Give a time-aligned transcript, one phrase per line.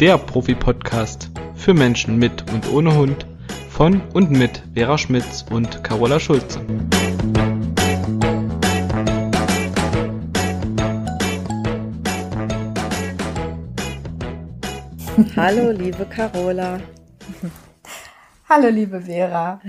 [0.00, 3.26] der Profi-Podcast für Menschen mit und ohne Hund
[3.68, 6.60] von und mit Vera Schmitz und Carola Schulze.
[15.34, 16.80] Hallo, liebe Carola.
[18.48, 19.60] Hallo, liebe Vera.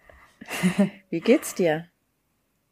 [1.10, 1.84] Wie geht's dir?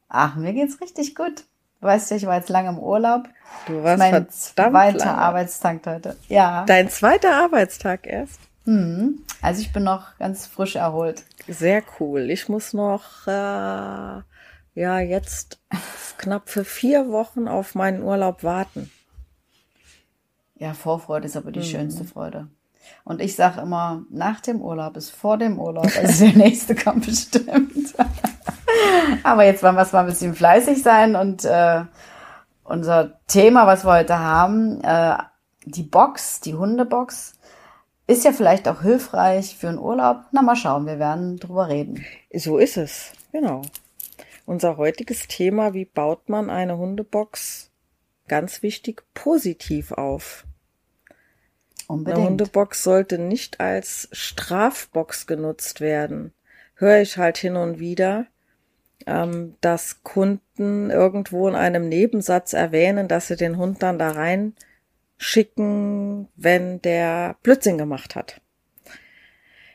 [0.08, 1.44] Ach, mir geht's richtig gut.
[1.80, 3.24] Du weißt ja, ich war jetzt lange im Urlaub.
[3.66, 5.18] Du warst mein zweiter lange.
[5.18, 6.16] Arbeitstag heute.
[6.28, 6.64] Ja.
[6.66, 8.40] Dein zweiter Arbeitstag erst.
[8.64, 9.20] Hm.
[9.42, 11.24] Also ich bin noch ganz frisch erholt.
[11.46, 12.30] Sehr cool.
[12.30, 15.60] Ich muss noch, äh, ja, jetzt
[16.18, 18.90] knapp für vier Wochen auf meinen Urlaub warten.
[20.56, 21.54] Ja, Vorfreude ist aber Mhm.
[21.54, 22.48] die schönste Freude.
[23.04, 27.06] Und ich sage immer, nach dem Urlaub ist vor dem Urlaub, also der nächste kommt
[27.06, 27.94] bestimmt.
[29.22, 31.82] aber jetzt wollen wir es mal ein bisschen fleißig sein und äh,
[32.64, 35.16] unser Thema, was wir heute haben, äh,
[35.64, 37.34] die Box, die Hundebox,
[38.06, 40.24] ist ja vielleicht auch hilfreich für einen Urlaub.
[40.32, 42.04] Na, mal schauen, wir werden drüber reden.
[42.32, 43.12] So ist es.
[43.32, 43.62] Genau.
[44.46, 47.72] Unser heutiges Thema, wie baut man eine Hundebox,
[48.28, 50.44] ganz wichtig, positiv auf.
[51.88, 52.26] Eine Unbedingt.
[52.26, 56.32] Hundebox sollte nicht als Strafbox genutzt werden.
[56.74, 58.26] Höre ich halt hin und wieder,
[59.06, 64.54] ähm, dass Kunden irgendwo in einem Nebensatz erwähnen, dass sie den Hund dann da rein
[65.16, 68.40] schicken, wenn der Blödsinn gemacht hat.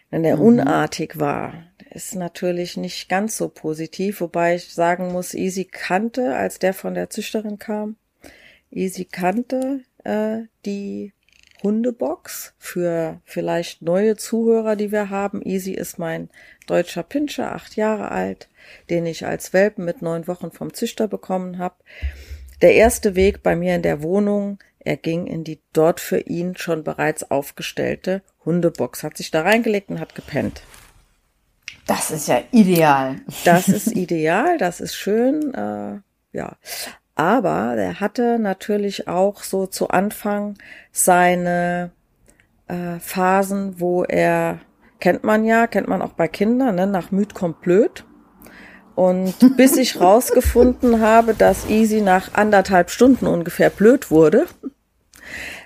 [0.10, 1.54] Wenn der unartig war.
[1.90, 6.94] Ist natürlich nicht ganz so positiv, wobei ich sagen muss, Easy kannte, als der von
[6.94, 7.98] der Züchterin kam,
[8.70, 11.12] Easy kannte äh, die
[11.64, 15.42] Hundebox für vielleicht neue Zuhörer, die wir haben.
[15.42, 16.30] Easy ist mein
[16.68, 18.50] deutscher Pinscher, acht Jahre alt,
[18.90, 21.76] den ich als Welpen mit neun Wochen vom Züchter bekommen habe.
[22.62, 26.56] Der erste Weg bei mir in der Wohnung, er ging in die dort für ihn
[26.58, 30.64] schon bereits aufgestellte Hundebox, hat sich da reingelegt und hat gepennt.
[31.86, 33.18] Das ist ja ideal.
[33.44, 36.00] Das ist ideal, das ist schön, äh,
[36.32, 36.58] ja.
[37.22, 40.56] Aber er hatte natürlich auch so zu Anfang
[40.92, 41.92] seine
[42.68, 44.58] äh, Phasen, wo er,
[45.00, 48.06] kennt man ja, kennt man auch bei Kindern, ne, nach müd kommt blöd.
[48.96, 54.48] Und bis ich rausgefunden habe, dass Easy nach anderthalb Stunden ungefähr blöd wurde,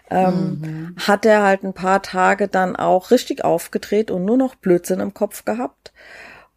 [0.10, 5.00] ähm, hat er halt ein paar Tage dann auch richtig aufgedreht und nur noch Blödsinn
[5.00, 5.94] im Kopf gehabt.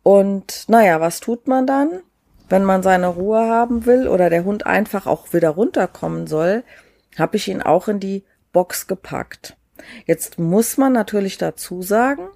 [0.02, 2.00] Und naja, was tut man dann,
[2.48, 6.62] wenn man seine Ruhe haben will oder der Hund einfach auch wieder runterkommen soll?
[7.18, 9.56] Habe ich ihn auch in die Box gepackt.
[10.06, 12.28] Jetzt muss man natürlich dazu sagen,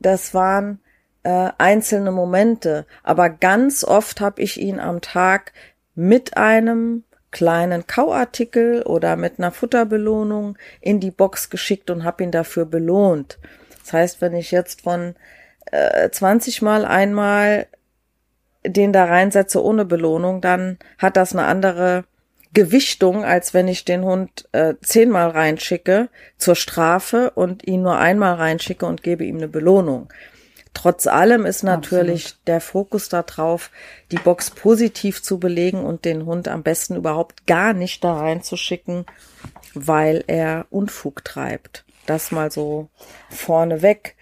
[0.00, 0.80] das waren
[1.22, 5.52] äh, einzelne Momente, aber ganz oft habe ich ihn am Tag
[5.94, 12.30] mit einem kleinen Kauartikel oder mit einer Futterbelohnung in die Box geschickt und habe ihn
[12.30, 13.38] dafür belohnt.
[13.82, 15.14] Das heißt, wenn ich jetzt von
[15.72, 17.66] äh, 20 Mal einmal
[18.66, 22.04] den da reinsetze ohne Belohnung, dann hat das eine andere
[22.54, 26.08] Gewichtung, als wenn ich den Hund äh, zehnmal reinschicke
[26.38, 30.08] zur Strafe und ihn nur einmal reinschicke und gebe ihm eine Belohnung.
[30.72, 33.70] Trotz allem ist natürlich der Fokus darauf,
[34.10, 39.06] die Box positiv zu belegen und den Hund am besten überhaupt gar nicht da reinzuschicken,
[39.74, 41.84] weil er Unfug treibt.
[42.06, 42.88] Das mal so
[43.30, 44.16] vorneweg.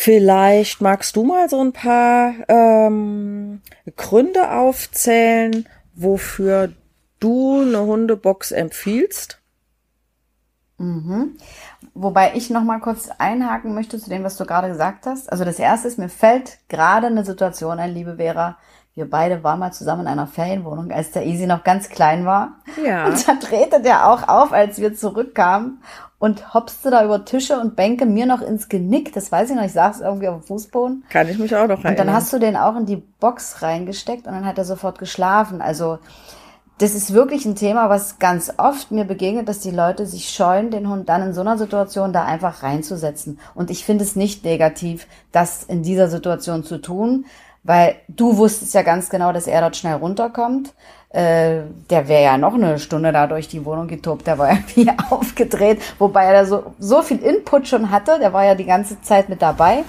[0.00, 3.60] Vielleicht magst du mal so ein paar ähm,
[3.96, 5.66] Gründe aufzählen,
[5.96, 6.72] wofür
[7.18, 9.40] du eine Hundebox empfiehlst.
[11.94, 15.32] Wobei ich noch mal kurz einhaken möchte zu dem, was du gerade gesagt hast.
[15.32, 18.56] Also das erste ist, mir fällt gerade eine Situation ein, liebe Vera.
[18.94, 22.60] Wir beide waren mal zusammen in einer Ferienwohnung, als der Easy noch ganz klein war.
[22.84, 23.06] Ja.
[23.06, 25.82] Und da drehte der auch auf, als wir zurückkamen
[26.18, 29.12] und hopste da über Tische und Bänke mir noch ins Genick.
[29.12, 31.04] Das weiß ich noch, ich saß irgendwie auf dem Fußboden.
[31.08, 31.92] Kann ich mich auch noch erinnern.
[31.92, 34.98] Und dann hast du den auch in die Box reingesteckt und dann hat er sofort
[34.98, 35.62] geschlafen.
[35.62, 35.98] Also
[36.78, 40.70] das ist wirklich ein Thema, was ganz oft mir begegnet, dass die Leute sich scheuen,
[40.70, 43.38] den Hund dann in so einer Situation da einfach reinzusetzen.
[43.54, 47.26] Und ich finde es nicht negativ, das in dieser Situation zu tun,
[47.64, 50.72] weil du wusstest ja ganz genau, dass er dort schnell runterkommt.
[51.10, 54.58] Äh, der wäre ja noch eine Stunde da durch die Wohnung getobt, der war ja
[54.74, 58.66] wie aufgedreht, wobei er da so, so viel Input schon hatte, der war ja die
[58.66, 59.84] ganze Zeit mit dabei.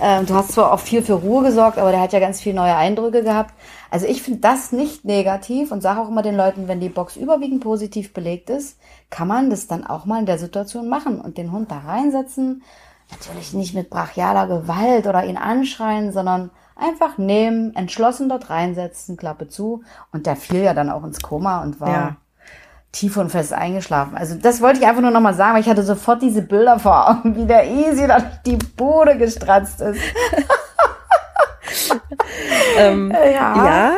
[0.00, 2.56] Ähm, du hast zwar auch viel für Ruhe gesorgt, aber der hat ja ganz viele
[2.56, 3.54] neue Eindrücke gehabt.
[3.90, 7.16] Also ich finde das nicht negativ und sage auch immer den Leuten, wenn die Box
[7.16, 8.78] überwiegend positiv belegt ist,
[9.10, 12.62] kann man das dann auch mal in der Situation machen und den Hund da reinsetzen.
[13.10, 16.50] Natürlich nicht mit brachialer Gewalt oder ihn anschreien, sondern
[16.82, 19.82] einfach nehmen, entschlossen dort reinsetzen, Klappe zu.
[20.12, 22.16] Und der fiel ja dann auch ins Koma und war Ja.
[22.92, 24.16] tief und fest eingeschlafen.
[24.16, 27.10] Also das wollte ich einfach nur nochmal sagen, weil ich hatte sofort diese Bilder vor
[27.10, 30.00] Augen, wie der Easy durch die Bude gestratzt ist.
[32.78, 33.66] ähm, ja.
[33.66, 33.92] ja.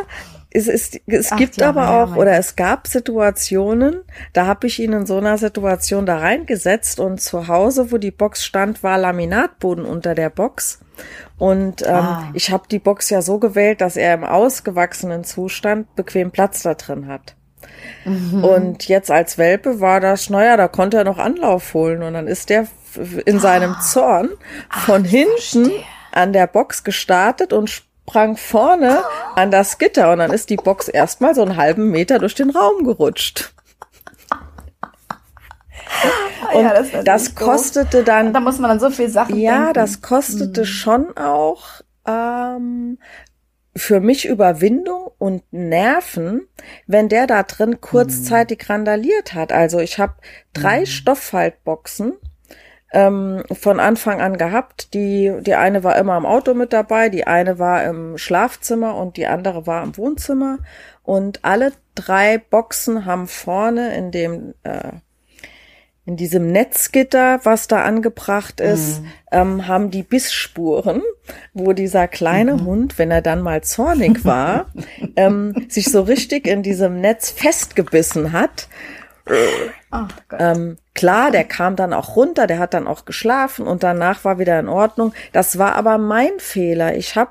[0.56, 4.04] Es, ist, es Ach, gibt aber auch, oder es gab Situationen,
[4.34, 8.12] da habe ich ihn in so einer Situation da reingesetzt und zu Hause, wo die
[8.12, 10.78] Box stand, war Laminatboden unter der Box.
[11.38, 12.28] Und ähm, ah.
[12.32, 16.74] ich habe die Box ja so gewählt, dass er im ausgewachsenen Zustand bequem Platz da
[16.74, 17.34] drin hat.
[18.04, 18.44] Mhm.
[18.44, 22.02] Und jetzt als Welpe war das, naja, da konnte er noch Anlauf holen.
[22.02, 22.66] Und dann ist der
[23.26, 23.80] in seinem ah.
[23.80, 24.30] Zorn
[24.70, 25.70] von Ach, hinten
[26.12, 29.02] an der Box gestartet und sprang vorne
[29.34, 32.50] an das Gitter und dann ist die Box erstmal so einen halben Meter durch den
[32.50, 33.52] Raum gerutscht.
[36.54, 38.04] Und ja, das, das kostete doof.
[38.06, 38.32] dann.
[38.32, 39.36] Da muss man dann so viel Sachen.
[39.36, 39.74] Ja, denken.
[39.74, 40.66] das kostete mhm.
[40.66, 41.64] schon auch
[42.06, 42.98] ähm,
[43.76, 46.46] für mich Überwindung und Nerven,
[46.86, 48.72] wenn der da drin kurzzeitig mhm.
[48.72, 49.52] randaliert hat.
[49.52, 50.14] Also ich habe
[50.52, 50.86] drei mhm.
[50.86, 52.14] Stofffaltboxen
[52.92, 54.94] ähm, von Anfang an gehabt.
[54.94, 59.16] Die, die eine war immer im Auto mit dabei, die eine war im Schlafzimmer und
[59.16, 60.58] die andere war im Wohnzimmer.
[61.02, 64.92] Und alle drei Boxen haben vorne in dem äh,
[66.06, 69.06] in diesem Netzgitter, was da angebracht ist, mhm.
[69.32, 71.02] ähm, haben die Bissspuren,
[71.54, 72.64] wo dieser kleine mhm.
[72.66, 74.66] Hund, wenn er dann mal zornig war,
[75.16, 78.68] ähm, sich so richtig in diesem Netz festgebissen hat
[79.92, 80.06] Oh
[80.38, 84.38] ähm, klar, der kam dann auch runter, der hat dann auch geschlafen und danach war
[84.38, 85.14] wieder in Ordnung.
[85.32, 86.96] Das war aber mein Fehler.
[86.96, 87.30] Ich habe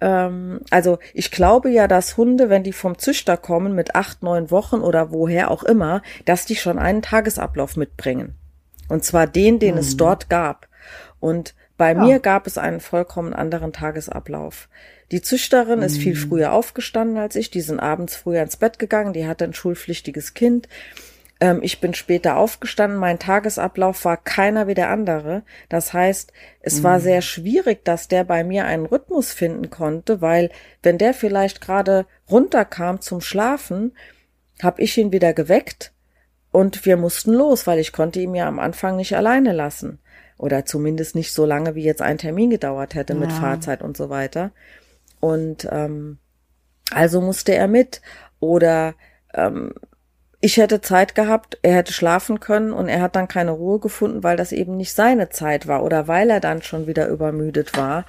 [0.00, 4.50] ähm, also ich glaube ja, dass Hunde, wenn die vom Züchter kommen mit acht, neun
[4.50, 8.34] Wochen oder woher auch immer, dass die schon einen Tagesablauf mitbringen.
[8.88, 9.80] Und zwar den, den mhm.
[9.80, 10.68] es dort gab.
[11.20, 11.98] Und bei ja.
[11.98, 14.68] mir gab es einen vollkommen anderen Tagesablauf.
[15.12, 15.84] Die Züchterin mhm.
[15.84, 16.28] ist viel mhm.
[16.28, 17.50] früher aufgestanden als ich.
[17.50, 19.12] Die sind abends früher ins Bett gegangen.
[19.12, 20.68] Die hatte ein schulpflichtiges Kind.
[21.40, 25.42] Ähm, ich bin später aufgestanden, mein Tagesablauf war keiner wie der andere.
[25.68, 26.82] Das heißt, es mhm.
[26.84, 30.50] war sehr schwierig, dass der bei mir einen Rhythmus finden konnte, weil
[30.82, 33.96] wenn der vielleicht gerade runterkam zum Schlafen,
[34.62, 35.92] habe ich ihn wieder geweckt
[36.50, 39.98] und wir mussten los, weil ich konnte ihn ja am Anfang nicht alleine lassen.
[40.38, 43.18] Oder zumindest nicht so lange, wie jetzt ein Termin gedauert hätte ja.
[43.18, 44.52] mit Fahrzeit und so weiter.
[45.20, 46.18] Und ähm,
[46.90, 48.02] also musste er mit.
[48.38, 48.94] Oder
[49.34, 49.72] ähm,
[50.46, 54.22] ich hätte Zeit gehabt, er hätte schlafen können und er hat dann keine Ruhe gefunden,
[54.22, 58.06] weil das eben nicht seine Zeit war oder weil er dann schon wieder übermüdet war.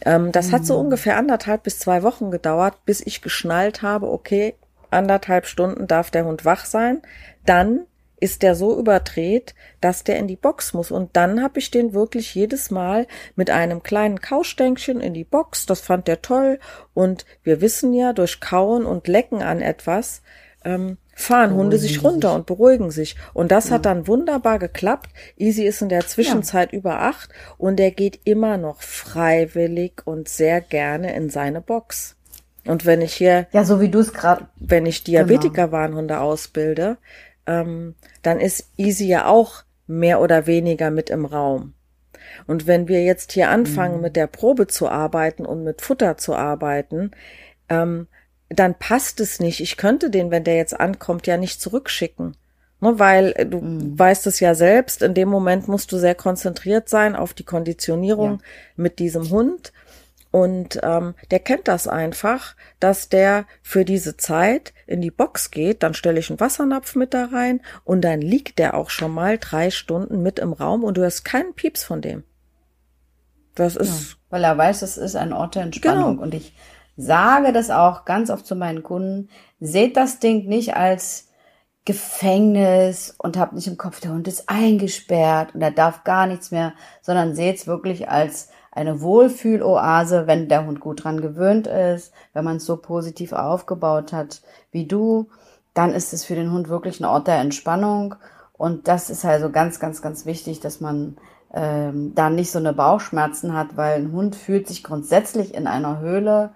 [0.00, 0.52] Ähm, das mhm.
[0.52, 0.86] hat so mhm.
[0.86, 4.54] ungefähr anderthalb bis zwei Wochen gedauert, bis ich geschnallt habe, okay,
[4.90, 7.02] anderthalb Stunden darf der Hund wach sein.
[7.44, 7.80] Dann
[8.18, 10.90] ist der so überdreht, dass der in die Box muss.
[10.90, 15.66] Und dann habe ich den wirklich jedes Mal mit einem kleinen Kaustänkchen in die Box.
[15.66, 16.58] Das fand der toll.
[16.94, 20.22] Und wir wissen ja, durch Kauen und Lecken an etwas
[20.64, 23.16] ähm, fahren Hunde sich runter und beruhigen sich.
[23.32, 23.76] Und das ja.
[23.76, 25.08] hat dann wunderbar geklappt.
[25.38, 26.78] Easy ist in der Zwischenzeit ja.
[26.78, 32.16] über acht und er geht immer noch freiwillig und sehr gerne in seine Box.
[32.66, 36.26] Und wenn ich hier, ja, so wie du es gerade, wenn ich Diabetiker-Warnhunde genau.
[36.26, 36.98] ausbilde,
[37.46, 41.72] ähm, dann ist Easy ja auch mehr oder weniger mit im Raum.
[42.46, 44.02] Und wenn wir jetzt hier anfangen, mhm.
[44.02, 47.12] mit der Probe zu arbeiten und mit Futter zu arbeiten,
[47.70, 48.06] ähm,
[48.48, 49.60] dann passt es nicht.
[49.60, 52.36] Ich könnte den, wenn der jetzt ankommt, ja nicht zurückschicken.
[52.80, 53.98] Ne, weil äh, du mhm.
[53.98, 58.32] weißt es ja selbst, in dem Moment musst du sehr konzentriert sein auf die Konditionierung
[58.32, 58.38] ja.
[58.76, 59.72] mit diesem Hund.
[60.30, 65.82] Und ähm, der kennt das einfach, dass der für diese Zeit in die Box geht,
[65.82, 69.38] dann stelle ich einen Wassernapf mit da rein und dann liegt der auch schon mal
[69.38, 72.24] drei Stunden mit im Raum und du hast keinen Pieps von dem.
[73.54, 74.10] Das ist.
[74.10, 76.16] Ja, weil er weiß, es ist ein Ort der Entspannung.
[76.16, 76.22] Genau.
[76.22, 76.52] Und ich
[76.96, 79.28] sage das auch ganz oft zu meinen Kunden,
[79.60, 81.28] seht das Ding nicht als
[81.84, 86.50] Gefängnis und habt nicht im Kopf, der Hund ist eingesperrt und er darf gar nichts
[86.50, 92.12] mehr, sondern seht es wirklich als eine Wohlfühloase, wenn der Hund gut dran gewöhnt ist,
[92.34, 95.28] wenn man es so positiv aufgebaut hat wie du,
[95.74, 98.16] dann ist es für den Hund wirklich ein Ort der Entspannung.
[98.52, 101.16] Und das ist also ganz, ganz, ganz wichtig, dass man
[101.54, 106.00] ähm, da nicht so eine Bauchschmerzen hat, weil ein Hund fühlt sich grundsätzlich in einer
[106.00, 106.50] Höhle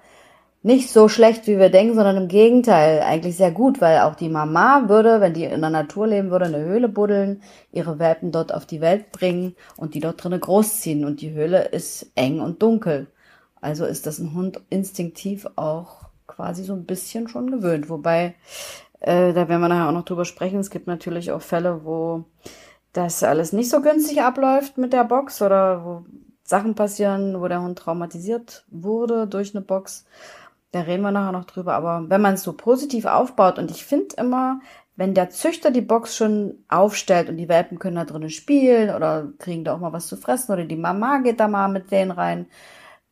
[0.63, 4.29] nicht so schlecht, wie wir denken, sondern im Gegenteil eigentlich sehr gut, weil auch die
[4.29, 8.53] Mama würde, wenn die in der Natur leben würde, eine Höhle buddeln, ihre Welpen dort
[8.53, 11.05] auf die Welt bringen und die dort drinnen großziehen.
[11.05, 13.07] Und die Höhle ist eng und dunkel.
[13.63, 17.89] Also ist das ein Hund instinktiv auch quasi so ein bisschen schon gewöhnt.
[17.89, 18.35] Wobei,
[19.01, 20.59] äh, da werden wir nachher auch noch drüber sprechen.
[20.59, 22.25] Es gibt natürlich auch Fälle, wo
[22.93, 26.05] das alles nicht so günstig abläuft mit der Box oder wo
[26.43, 30.05] Sachen passieren, wo der Hund traumatisiert wurde durch eine Box.
[30.73, 31.75] Da reden wir nachher noch drüber.
[31.75, 34.61] Aber wenn man es so positiv aufbaut, und ich finde immer,
[34.97, 39.29] wenn der Züchter die Box schon aufstellt und die Welpen können da drinnen spielen oder
[39.39, 42.11] kriegen da auch mal was zu fressen oder die Mama geht da mal mit denen
[42.11, 42.47] rein,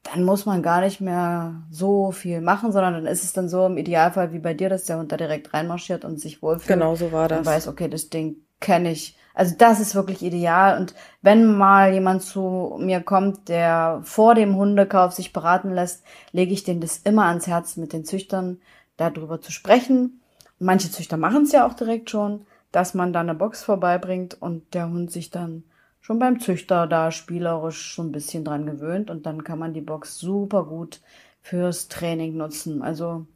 [0.03, 3.67] dann muss man gar nicht mehr so viel machen, sondern dann ist es dann so
[3.67, 6.69] im Idealfall wie bei dir, dass der Hund da direkt reinmarschiert und sich wohlfühlt.
[6.69, 7.38] Genau so war das.
[7.38, 9.17] Und weiß, okay, das Ding kenne ich.
[9.38, 10.80] Also das ist wirklich ideal.
[10.80, 16.52] Und wenn mal jemand zu mir kommt, der vor dem Hundekauf sich beraten lässt, lege
[16.52, 18.61] ich denen das immer ans Herz, mit den Züchtern
[18.97, 20.21] darüber zu sprechen.
[20.59, 24.75] Manche Züchter machen es ja auch direkt schon, dass man da eine Box vorbeibringt und
[24.75, 25.62] der Hund sich dann
[26.00, 29.83] schon beim Züchter da spielerisch schon ein bisschen dran gewöhnt und dann kann man die
[29.83, 31.00] Box super gut
[31.42, 32.83] fürs Training nutzen.
[32.83, 33.28] Also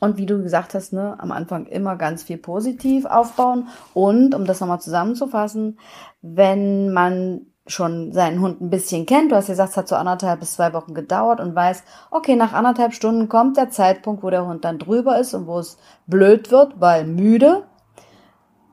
[0.00, 3.68] und wie du gesagt hast, ne, am Anfang immer ganz viel positiv aufbauen.
[3.94, 5.78] Und um das nochmal zusammenzufassen,
[6.22, 10.40] wenn man schon seinen Hund ein bisschen kennt, du hast gesagt, es hat so anderthalb
[10.40, 14.46] bis zwei Wochen gedauert und weiß, okay, nach anderthalb Stunden kommt der Zeitpunkt, wo der
[14.46, 17.64] Hund dann drüber ist und wo es blöd wird, weil müde.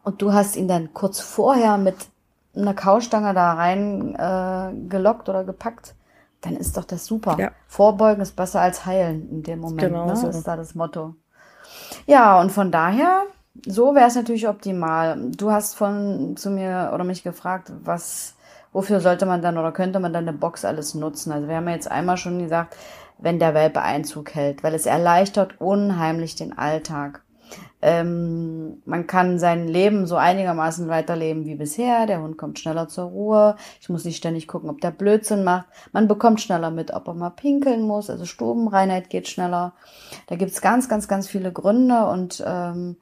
[0.03, 1.95] Und du hast ihn dann kurz vorher mit
[2.55, 5.95] eine Kaustange da rein äh, gelockt oder gepackt,
[6.43, 7.37] dann ist doch das super.
[7.39, 7.51] Ja.
[7.67, 9.79] Vorbeugen ist besser als heilen in dem Moment.
[9.79, 10.15] Genau ne?
[10.15, 10.27] so.
[10.27, 11.15] ist da das Motto.
[12.05, 13.23] Ja, und von daher,
[13.65, 15.31] so wäre es natürlich optimal.
[15.31, 18.35] Du hast von zu mir oder mich gefragt, was,
[18.71, 21.31] wofür sollte man dann oder könnte man dann eine Box alles nutzen?
[21.31, 22.75] Also wir haben ja jetzt einmal schon gesagt,
[23.17, 27.21] wenn der Welpe Einzug hält, weil es erleichtert unheimlich den Alltag.
[27.85, 32.05] Ähm, man kann sein Leben so einigermaßen weiterleben wie bisher.
[32.05, 33.57] Der Hund kommt schneller zur Ruhe.
[33.81, 35.65] Ich muss nicht ständig gucken, ob der Blödsinn macht.
[35.91, 38.09] Man bekommt schneller mit, ob er mal pinkeln muss.
[38.09, 39.73] Also Stubenreinheit geht schneller.
[40.27, 42.95] Da gibt's ganz, ganz, ganz viele Gründe und ähm,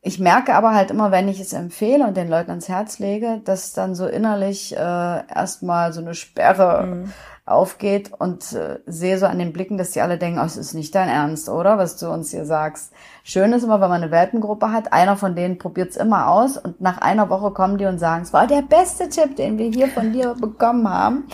[0.00, 3.40] ich merke aber halt immer, wenn ich es empfehle und den Leuten ans Herz lege,
[3.44, 7.12] dass dann so innerlich äh, erstmal so eine Sperre mhm
[7.44, 10.74] aufgeht und äh, sehe so an den Blicken, dass die alle denken, oh, es ist
[10.74, 11.76] nicht dein Ernst, oder?
[11.76, 12.92] Was du uns hier sagst.
[13.24, 16.80] Schön ist immer, wenn man eine Welpengruppe hat, einer von denen probiert's immer aus und
[16.80, 19.88] nach einer Woche kommen die und sagen, es war der beste Tipp, den wir hier
[19.88, 21.26] von dir bekommen haben.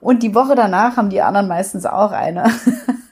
[0.00, 2.44] Und die Woche danach haben die anderen meistens auch eine.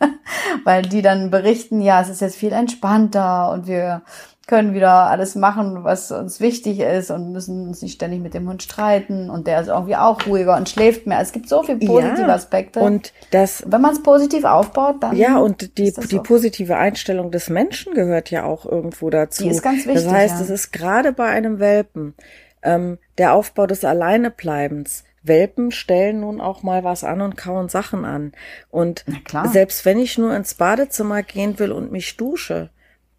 [0.64, 4.02] Weil die dann berichten, ja, es ist jetzt viel entspannter und wir
[4.46, 8.48] können wieder alles machen, was uns wichtig ist und müssen uns nicht ständig mit dem
[8.48, 11.20] Hund streiten und der ist irgendwie auch ruhiger und schläft mehr.
[11.20, 12.78] Es gibt so viele positive ja, Aspekte.
[12.78, 16.22] Und das, wenn man es positiv aufbaut, dann ja und die die so.
[16.22, 19.42] positive Einstellung des Menschen gehört ja auch irgendwo dazu.
[19.42, 20.04] Die ist ganz wichtig.
[20.04, 22.14] Das heißt, es ist gerade bei einem Welpen
[22.62, 25.02] ähm, der Aufbau des Alleinebleibens.
[25.24, 28.30] Welpen stellen nun auch mal was an und kauen Sachen an.
[28.70, 29.04] Und
[29.50, 32.70] selbst wenn ich nur ins Badezimmer gehen will und mich dusche,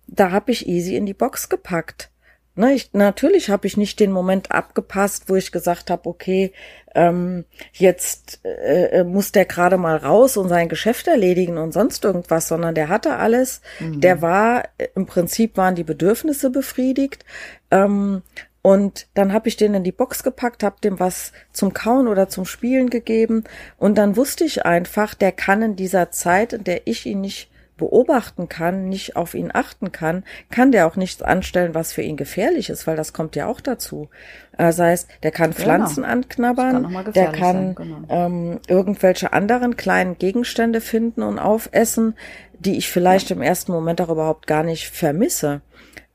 [0.07, 2.09] da habe ich Easy in die Box gepackt.
[2.55, 6.53] Ne, ich, natürlich habe ich nicht den Moment abgepasst, wo ich gesagt habe, okay,
[6.95, 12.47] ähm, jetzt äh, muss der gerade mal raus und sein Geschäft erledigen und sonst irgendwas,
[12.47, 13.61] sondern der hatte alles.
[13.79, 14.01] Mhm.
[14.01, 14.63] Der war,
[14.95, 17.25] im Prinzip waren die Bedürfnisse befriedigt.
[17.69, 18.23] Ähm,
[18.63, 22.27] und dann habe ich den in die Box gepackt, habe dem was zum Kauen oder
[22.27, 23.43] zum Spielen gegeben.
[23.77, 27.51] Und dann wusste ich einfach, der kann in dieser Zeit, in der ich ihn nicht
[27.77, 32.17] beobachten kann, nicht auf ihn achten kann, kann der auch nichts anstellen, was für ihn
[32.17, 34.09] gefährlich ist, weil das kommt ja auch dazu.
[34.57, 35.63] Das heißt, der kann genau.
[35.63, 36.13] Pflanzen genau.
[36.13, 37.97] anknabbern, kann der kann genau.
[38.09, 42.15] ähm, irgendwelche anderen kleinen Gegenstände finden und aufessen,
[42.59, 43.35] die ich vielleicht ja.
[43.35, 45.61] im ersten Moment auch überhaupt gar nicht vermisse.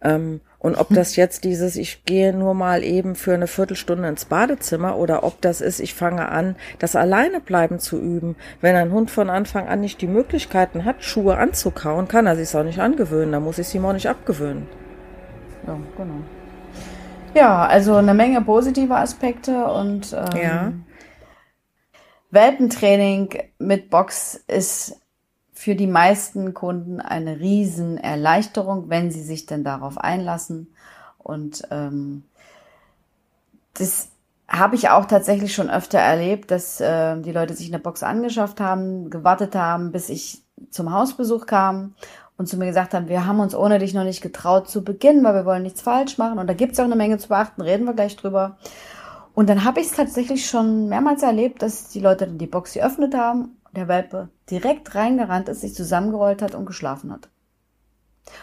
[0.03, 4.27] Ähm, und ob das jetzt dieses, ich gehe nur mal eben für eine Viertelstunde ins
[4.27, 8.37] Badezimmer oder ob das ist, ich fange an, das alleine bleiben zu üben.
[8.61, 12.55] Wenn ein Hund von Anfang an nicht die Möglichkeiten hat, Schuhe anzukauen, kann er sich
[12.55, 13.33] auch nicht angewöhnen.
[13.33, 14.69] Da muss ich sie ihm auch nicht abgewöhnen.
[15.67, 16.21] Ja, genau.
[17.35, 20.73] Ja, also eine Menge positive Aspekte und ähm, ja.
[22.31, 25.02] Welpentraining mit Box ist
[25.63, 30.75] für die meisten Kunden eine Riesenerleichterung, wenn sie sich denn darauf einlassen.
[31.19, 32.25] Und ähm,
[33.75, 34.09] das
[34.49, 38.59] habe ich auch tatsächlich schon öfter erlebt, dass äh, die Leute sich eine Box angeschafft
[38.59, 41.95] haben, gewartet haben, bis ich zum Hausbesuch kam
[42.37, 45.23] und zu mir gesagt haben, wir haben uns ohne dich noch nicht getraut zu beginnen,
[45.23, 46.41] weil wir wollen nichts falsch machen.
[46.41, 48.57] Und da gibt es auch eine Menge zu beachten, reden wir gleich drüber.
[49.33, 52.75] Und dann habe ich es tatsächlich schon mehrmals erlebt, dass die Leute dann die Box
[52.75, 57.29] geöffnet haben der Welpe direkt reingerannt ist, sich zusammengerollt hat und geschlafen hat.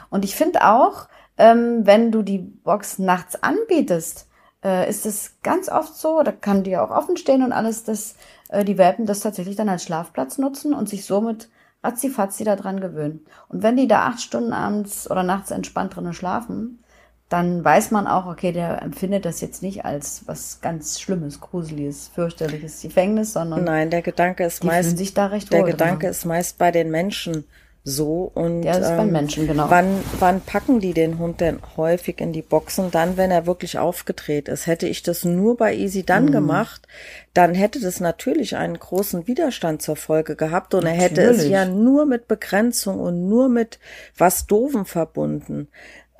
[0.09, 4.27] Und ich finde auch, ähm, wenn du die Box nachts anbietest,
[4.63, 7.83] äh, ist es ganz oft so, da kann die ja auch offen stehen und alles,
[7.83, 8.15] dass
[8.49, 11.49] äh, die Welpen das tatsächlich dann als Schlafplatz nutzen und sich somit
[11.83, 13.25] ratzifatzi daran gewöhnen.
[13.47, 16.83] Und wenn die da acht Stunden abends oder nachts entspannt drinnen schlafen,
[17.29, 22.09] dann weiß man auch, okay, der empfindet das jetzt nicht als was ganz Schlimmes, Gruseliges,
[22.13, 26.11] fürchterliches Gefängnis, sondern nein, der Gedanke ist meist sich da recht der Gedanke dran.
[26.11, 27.45] ist meist bei den Menschen
[27.83, 29.69] so und Der ist ähm, beim Menschen, genau.
[29.69, 32.91] Wann, wann packen die den Hund denn häufig in die Boxen?
[32.91, 34.67] Dann, wenn er wirklich aufgedreht ist.
[34.67, 36.31] Hätte ich das nur bei Easy dann Mhm.
[36.31, 36.87] gemacht,
[37.33, 41.51] dann hätte das natürlich einen großen Widerstand zur Folge gehabt und er hätte es Natürlich.
[41.51, 43.79] ja nur mit Begrenzung und nur mit
[44.17, 45.69] was Doofen verbunden.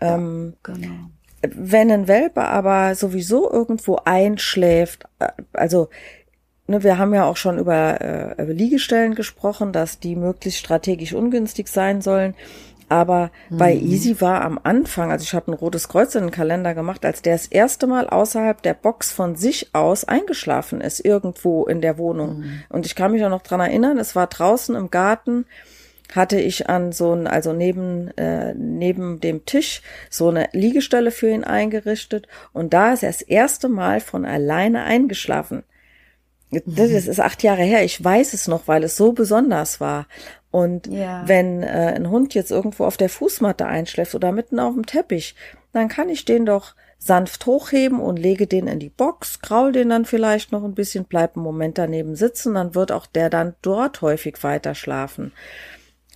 [0.01, 1.09] Ähm, Genau.
[1.41, 5.89] wenn ein Welpe aber sowieso irgendwo einschläft, äh, also
[6.67, 11.13] ne, wir haben ja auch schon über äh, über Liegestellen gesprochen, dass die möglichst strategisch
[11.13, 12.35] ungünstig sein sollen.
[12.91, 16.73] Aber bei Easy war am Anfang, also ich habe ein rotes Kreuz in den Kalender
[16.73, 21.65] gemacht, als der das erste Mal außerhalb der Box von sich aus eingeschlafen ist, irgendwo
[21.65, 22.45] in der Wohnung.
[22.67, 25.45] Und ich kann mich auch noch dran erinnern, es war draußen im Garten,
[26.15, 31.29] hatte ich an so ein, also neben, äh, neben dem Tisch so eine Liegestelle für
[31.29, 35.63] ihn eingerichtet und da ist er das erste Mal von alleine eingeschlafen.
[36.65, 37.83] Das ist acht Jahre her.
[37.83, 40.07] Ich weiß es noch, weil es so besonders war.
[40.49, 41.21] Und Ja.
[41.27, 45.35] wenn äh, ein Hund jetzt irgendwo auf der Fußmatte einschläft oder mitten auf dem Teppich,
[45.73, 49.89] dann kann ich den doch sanft hochheben und lege den in die Box, kraul den
[49.89, 53.53] dann vielleicht noch ein bisschen, bleib einen Moment daneben sitzen, dann wird auch der dann
[53.61, 55.31] dort häufig weiter schlafen.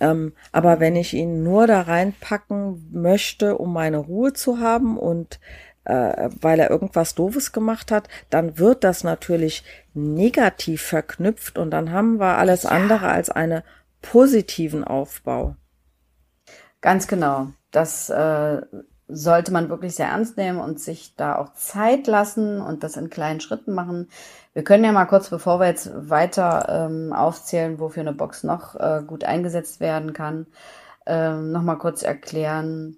[0.00, 5.38] Ähm, aber wenn ich ihn nur da reinpacken möchte, um meine Ruhe zu haben und
[5.84, 11.92] äh, weil er irgendwas Doofes gemacht hat, dann wird das natürlich negativ verknüpft und dann
[11.92, 13.62] haben wir alles andere als einen
[14.02, 15.56] positiven Aufbau.
[16.80, 17.48] Ganz genau.
[17.70, 18.60] Das äh,
[19.08, 23.10] sollte man wirklich sehr ernst nehmen und sich da auch Zeit lassen und das in
[23.10, 24.08] kleinen Schritten machen.
[24.54, 28.76] Wir können ja mal kurz, bevor wir jetzt weiter ähm, aufzählen, wofür eine Box noch
[28.76, 30.46] äh, gut eingesetzt werden kann,
[31.06, 32.96] ähm, noch mal kurz erklären,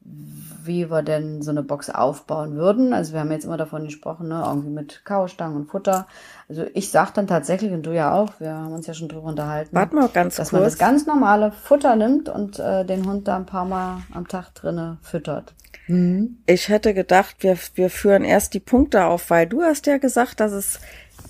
[0.00, 2.92] wie wir denn so eine Box aufbauen würden.
[2.92, 6.06] Also wir haben jetzt immer davon gesprochen, ne, irgendwie mit Kaustangen und Futter.
[6.48, 9.28] Also ich sag dann tatsächlich, und du ja auch, wir haben uns ja schon drüber
[9.28, 10.72] unterhalten, Warte mal ganz dass man kurz.
[10.72, 14.54] das ganz normale Futter nimmt und äh, den Hund da ein paar Mal am Tag
[14.54, 15.54] drinne füttert.
[15.86, 20.40] Ich hätte gedacht, wir, wir führen erst die Punkte auf, weil du hast ja gesagt,
[20.40, 20.80] dass es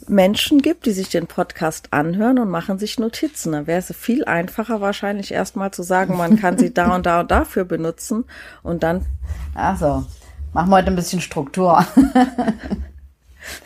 [0.07, 3.53] Menschen gibt, die sich den Podcast anhören und machen sich Notizen.
[3.53, 7.21] Dann wäre es viel einfacher wahrscheinlich erstmal zu sagen, man kann sie da und da
[7.21, 8.25] und dafür benutzen
[8.63, 9.05] und dann
[9.55, 10.05] Ach so,
[10.53, 11.85] machen wir heute ein bisschen Struktur.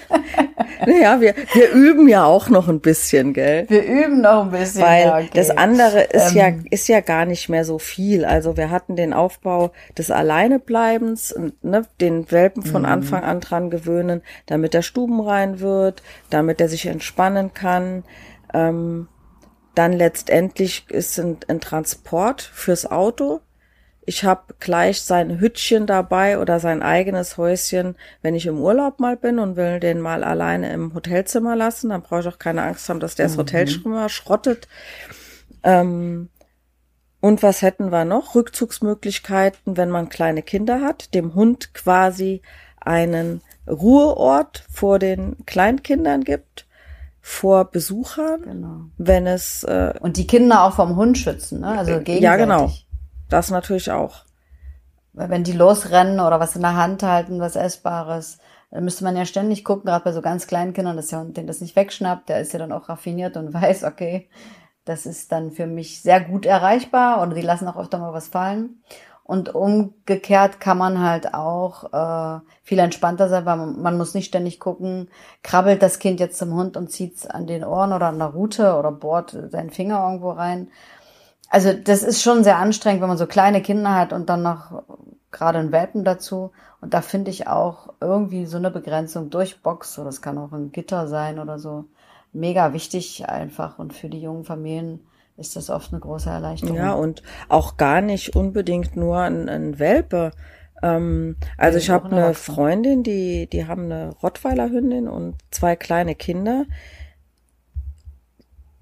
[0.87, 3.67] Naja, wir, wir üben ja auch noch ein bisschen, gell?
[3.69, 4.83] Wir üben noch ein bisschen.
[4.83, 5.31] Weil ja, okay.
[5.35, 6.65] das andere ist ja, Ähm.
[6.71, 8.25] ist ja gar nicht mehr so viel.
[8.25, 12.89] Also wir hatten den Aufbau des Alleinebleibens, ne, den Welpen von Mhm.
[12.89, 18.05] Anfang an dran gewöhnen, damit er stubenrein wird, damit er sich entspannen kann.
[18.55, 19.09] Ähm,
[19.75, 23.41] dann letztendlich ist ein, ein Transport fürs Auto.
[24.09, 29.19] Ich habe gleich sein Hütchen dabei oder sein eigenes Häuschen, wenn ich im Urlaub mal
[29.19, 31.91] bin und will den mal alleine im Hotelzimmer lassen.
[31.91, 34.67] Dann brauche ich auch keine Angst haben, dass der das Hotelzimmer schrottet.
[35.63, 36.31] Ähm,
[37.21, 38.35] und was hätten wir noch?
[38.35, 42.41] Rückzugsmöglichkeiten, wenn man kleine Kinder hat, dem Hund quasi
[42.81, 46.67] einen Ruheort vor den Kleinkindern gibt,
[47.21, 48.81] vor Besuchern, Genau.
[48.97, 51.67] wenn es äh, Und die Kinder auch vom Hund schützen, ne?
[51.79, 52.23] Also gegenseitig.
[52.23, 52.71] ja genau,
[53.29, 54.25] das natürlich auch.
[55.13, 58.39] Weil wenn die losrennen oder was in der Hand halten, was Essbares,
[58.71, 61.37] dann müsste man ja ständig gucken, gerade bei so ganz kleinen Kindern, dass der Hund
[61.37, 64.29] den das nicht wegschnappt, der ist ja dann auch raffiniert und weiß, okay,
[64.85, 68.29] das ist dann für mich sehr gut erreichbar oder die lassen auch öfter mal was
[68.29, 68.83] fallen.
[69.23, 74.29] Und umgekehrt kann man halt auch äh, viel entspannter sein, weil man, man muss nicht
[74.29, 75.11] ständig gucken,
[75.43, 78.75] krabbelt das Kind jetzt zum Hund und zieht's an den Ohren oder an der Rute
[78.75, 80.71] oder bohrt seinen Finger irgendwo rein.
[81.49, 84.83] Also das ist schon sehr anstrengend, wenn man so kleine Kinder hat und dann noch
[85.31, 86.51] gerade einen Welpen dazu.
[86.81, 90.53] Und da finde ich auch irgendwie so eine Begrenzung durch Box, oder das kann auch
[90.53, 91.87] ein Gitter sein oder so,
[92.33, 93.79] mega wichtig einfach.
[93.79, 95.01] Und für die jungen Familien
[95.37, 96.77] ist das oft eine große Erleichterung.
[96.77, 100.33] Ja, und auch gar nicht unbedingt nur ein, ein Welpe.
[100.83, 102.35] Ähm, also ich habe ein eine.
[102.35, 106.65] Freundin, die, die haben eine Rottweiler-Hündin und zwei kleine Kinder.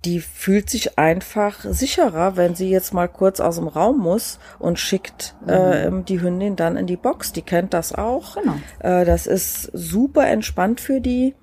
[0.07, 4.79] Die fühlt sich einfach sicherer, wenn sie jetzt mal kurz aus dem Raum muss und
[4.79, 7.33] schickt äh, die Hündin dann in die Box.
[7.33, 8.37] Die kennt das auch.
[8.37, 8.55] Genau.
[8.79, 11.35] Äh, das ist super entspannt für die.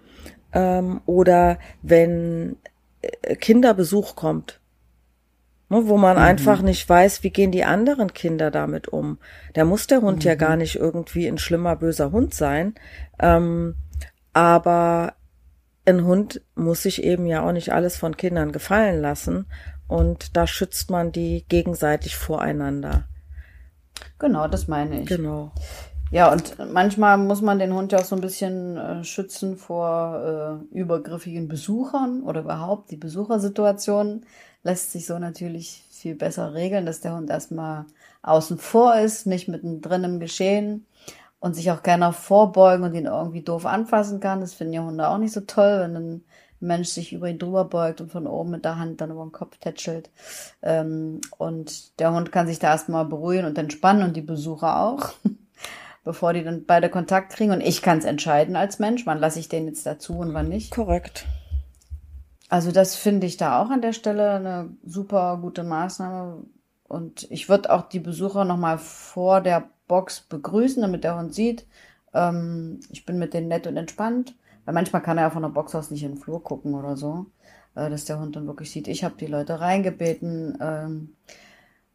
[0.54, 2.56] Ähm, oder wenn
[3.02, 4.62] äh, Kinderbesuch kommt,
[5.68, 9.18] ne, wo man einfach nicht weiß, wie gehen die anderen Kinder damit um.
[9.56, 12.76] Da muss der Hund ja gar nicht irgendwie ein schlimmer, böser Hund sein.
[13.20, 13.76] Ähm,
[14.32, 15.16] aber
[15.86, 19.48] ein Hund muss sich eben ja auch nicht alles von Kindern gefallen lassen.
[19.88, 23.06] Und da schützt man die gegenseitig voreinander.
[24.18, 25.08] Genau, das meine ich.
[25.08, 25.52] Genau.
[26.10, 30.62] Ja, und manchmal muss man den Hund ja auch so ein bisschen äh, schützen vor
[30.72, 34.26] äh, übergriffigen Besuchern oder überhaupt die Besuchersituation
[34.62, 37.86] lässt sich so natürlich viel besser regeln, dass der Hund erstmal
[38.22, 40.86] außen vor ist, nicht mittendrin im Geschehen
[41.44, 44.40] und sich auch gerne vorbeugen und ihn irgendwie doof anfassen kann.
[44.40, 46.26] Das finden ja Hunde auch nicht so toll, wenn ein
[46.62, 49.34] Mensch sich über ihn drüber beugt und von oben mit der Hand dann über den
[49.34, 50.10] Kopf tätschelt.
[50.62, 55.10] Ähm, und der Hund kann sich da erstmal beruhigen und entspannen und die Besucher auch,
[56.06, 57.52] bevor die dann beide Kontakt kriegen.
[57.52, 60.48] Und ich kann es entscheiden als Mensch, wann lasse ich den jetzt dazu und wann
[60.48, 60.72] nicht.
[60.72, 61.26] Korrekt.
[62.48, 66.46] Also das finde ich da auch an der Stelle eine super gute Maßnahme.
[66.88, 71.68] Und ich würde auch die Besucher nochmal vor der Box begrüßen, damit der Hund sieht,
[72.16, 74.36] ähm, ich bin mit denen nett und entspannt.
[74.66, 76.98] Weil manchmal kann er ja von der Box aus nicht in den Flur gucken oder
[76.98, 77.28] so,
[77.76, 81.16] äh, dass der Hund dann wirklich sieht, ich habe die Leute reingebeten ähm,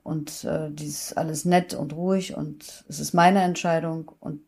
[0.04, 4.42] und äh, die ist alles nett und ruhig und es ist meine Entscheidung und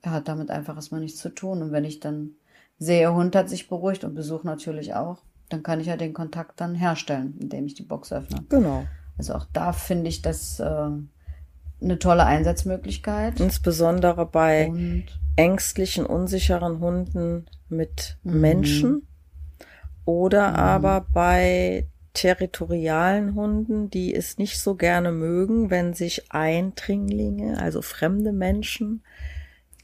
[0.00, 1.60] er hat damit einfach erstmal nichts zu tun.
[1.60, 2.30] Und wenn ich dann
[2.78, 5.18] sehe, Hund hat sich beruhigt und Besuch natürlich auch,
[5.50, 8.44] dann kann ich ja den Kontakt dann herstellen, indem ich die Box öffne.
[8.48, 8.86] Genau.
[9.18, 10.90] Also auch da finde ich das äh,
[11.86, 13.40] eine tolle Einsatzmöglichkeit.
[13.40, 15.04] Insbesondere bei Und
[15.36, 18.40] ängstlichen, unsicheren Hunden mit Mhm.
[18.40, 19.06] Menschen
[20.04, 27.82] oder aber bei territorialen Hunden, die es nicht so gerne mögen, wenn sich Eindringlinge, also
[27.82, 29.02] fremde Menschen,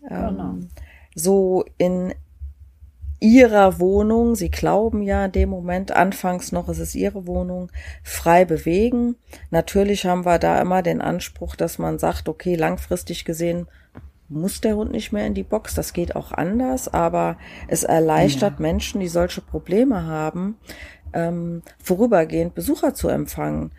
[0.09, 0.55] Genau.
[0.55, 0.69] ähm,
[1.15, 2.15] so in
[3.23, 7.71] ihrer Wohnung, sie glauben ja in dem Moment, anfangs noch ist es ihre Wohnung,
[8.03, 9.15] frei bewegen.
[9.51, 13.69] Natürlich haben wir da immer den Anspruch, dass man sagt, okay, langfristig gesehen
[14.29, 17.37] muss der Hund nicht mehr in die Box, das geht auch anders, aber
[17.69, 20.57] es erleichtert Menschen, die solche Probleme haben,
[21.13, 23.71] ähm, vorübergehend Besucher zu empfangen.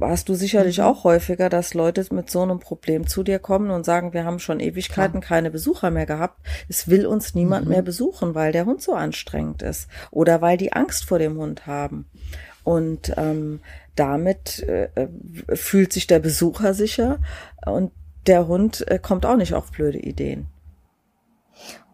[0.00, 3.84] Hast du sicherlich auch häufiger, dass Leute mit so einem Problem zu dir kommen und
[3.84, 6.40] sagen, wir haben schon Ewigkeiten keine Besucher mehr gehabt.
[6.68, 10.72] Es will uns niemand mehr besuchen, weil der Hund so anstrengend ist oder weil die
[10.72, 12.06] Angst vor dem Hund haben.
[12.64, 13.60] Und ähm,
[13.96, 15.08] damit äh, äh,
[15.56, 17.18] fühlt sich der Besucher sicher
[17.66, 17.92] und
[18.26, 20.46] der Hund äh, kommt auch nicht auf blöde Ideen.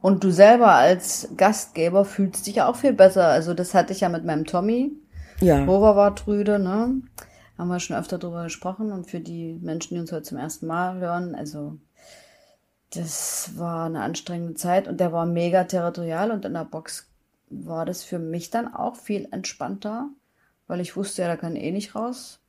[0.01, 3.27] Und du selber als Gastgeber fühlst dich auch viel besser.
[3.27, 4.93] Also das hatte ich ja mit meinem Tommy.
[5.41, 6.95] Ja, Rover war trüde, ne?
[7.59, 8.93] Haben wir schon öfter drüber gesprochen.
[8.93, 11.77] Und für die Menschen, die uns heute zum ersten Mal hören, also
[12.91, 17.11] das war eine anstrengende Zeit und der war mega territorial und in der Box
[17.51, 20.09] war das für mich dann auch viel entspannter,
[20.67, 22.41] weil ich wusste ja, da kann eh nicht raus.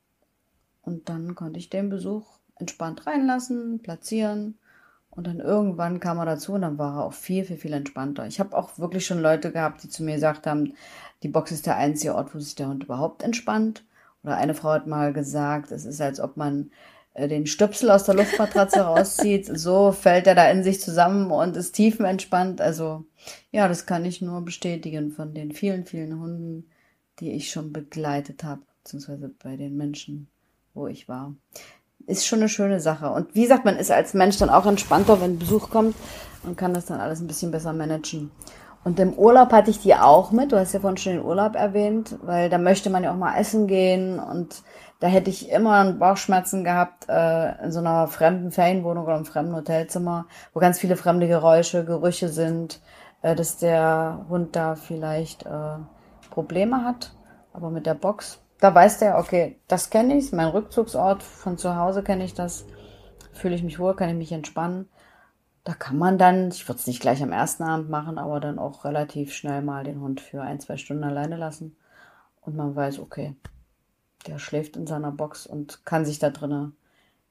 [0.81, 4.57] Und dann konnte ich den Besuch entspannt reinlassen, platzieren
[5.09, 8.27] und dann irgendwann kam er dazu und dann war er auch viel, viel, viel entspannter.
[8.27, 10.73] Ich habe auch wirklich schon Leute gehabt, die zu mir gesagt haben,
[11.23, 13.83] die Box ist der einzige Ort, wo sich der Hund überhaupt entspannt.
[14.23, 16.71] Oder eine Frau hat mal gesagt, es ist, als ob man
[17.13, 19.45] äh, den Stöpsel aus der Luftmatratze rauszieht.
[19.45, 22.61] So fällt er da in sich zusammen und ist tiefenentspannt.
[22.61, 23.05] Also
[23.51, 26.69] ja, das kann ich nur bestätigen von den vielen, vielen Hunden,
[27.19, 30.27] die ich schon begleitet habe, beziehungsweise bei den Menschen,
[30.73, 31.35] wo ich war.
[32.07, 33.09] Ist schon eine schöne Sache.
[33.09, 35.95] Und wie gesagt, man ist als Mensch dann auch entspannter, wenn Besuch kommt
[36.43, 38.31] und kann das dann alles ein bisschen besser managen.
[38.89, 40.51] Und im Urlaub hatte ich die auch mit.
[40.51, 43.37] Du hast ja vorhin schon den Urlaub erwähnt, weil da möchte man ja auch mal
[43.37, 44.63] essen gehen und
[44.99, 49.55] da hätte ich immer Bauchschmerzen gehabt äh, in so einer fremden Ferienwohnung oder einem fremden
[49.55, 50.25] Hotelzimmer,
[50.55, 52.81] wo ganz viele fremde Geräusche, Gerüche sind,
[53.21, 55.77] äh, dass der Hund da vielleicht äh,
[56.31, 57.13] Probleme hat.
[57.53, 61.75] Aber mit der Box, da weiß der, okay, das kenne ich, mein Rückzugsort von zu
[61.75, 62.65] Hause kenne ich das,
[63.33, 64.89] fühle ich mich wohl, kann ich mich entspannen.
[65.63, 68.59] Da kann man dann, ich würde es nicht gleich am ersten Abend machen, aber dann
[68.59, 71.75] auch relativ schnell mal den Hund für ein, zwei Stunden alleine lassen.
[72.41, 73.35] Und man weiß, okay,
[74.25, 76.75] der schläft in seiner Box und kann sich da drinnen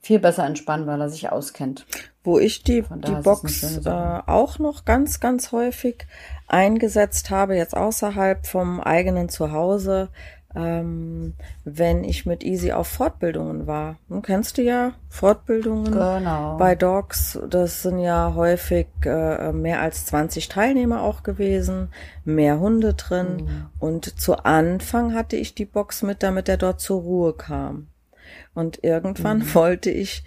[0.00, 1.86] viel besser entspannen, weil er sich auskennt.
[2.22, 6.06] wo ich die, die Box äh, auch noch ganz, ganz häufig
[6.46, 10.10] eingesetzt habe, jetzt außerhalb vom eigenen Zuhause,
[10.54, 11.34] ähm,
[11.64, 13.98] wenn ich mit Easy auf Fortbildungen war.
[14.08, 16.56] Hm, kennst du ja Fortbildungen Genau.
[16.56, 17.38] bei Dogs.
[17.50, 21.90] Das sind ja häufig äh, mehr als 20 Teilnehmer auch gewesen,
[22.24, 23.36] mehr Hunde drin.
[23.44, 23.66] Mhm.
[23.78, 27.88] Und zu Anfang hatte ich die Box mit, damit er dort zur Ruhe kam.
[28.54, 29.54] Und irgendwann Mhm.
[29.54, 30.24] wollte ich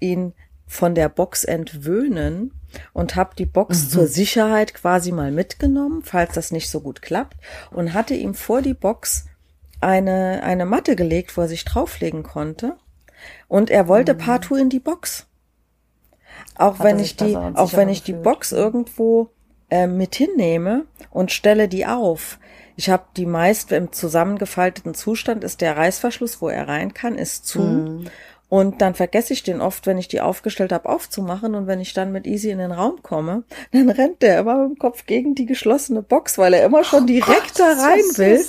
[0.00, 0.32] ihn
[0.66, 2.52] von der Box entwöhnen
[2.92, 3.88] und habe die Box Mhm.
[3.90, 7.36] zur Sicherheit quasi mal mitgenommen, falls das nicht so gut klappt,
[7.70, 9.26] und hatte ihm vor die Box
[9.80, 12.76] eine, eine Matte gelegt, wo er sich drauflegen konnte.
[13.48, 15.26] Und er wollte partout in die Box.
[16.56, 16.78] Auch Mhm.
[16.78, 18.24] Hat wenn ich die, auch wenn ich die gefühlt.
[18.24, 19.30] Box irgendwo
[19.70, 22.38] äh, mit hinnehme und stelle die auf.
[22.76, 27.46] Ich habe die meist im zusammengefalteten Zustand ist der Reißverschluss, wo er rein kann, ist
[27.46, 27.60] zu.
[27.60, 28.04] Mhm.
[28.48, 31.54] Und dann vergesse ich den oft, wenn ich die aufgestellt habe, aufzumachen.
[31.54, 34.76] Und wenn ich dann mit Easy in den Raum komme, dann rennt der immer mit
[34.76, 38.22] dem Kopf gegen die geschlossene Box, weil er immer schon direkt da das ist so
[38.22, 38.44] rein will.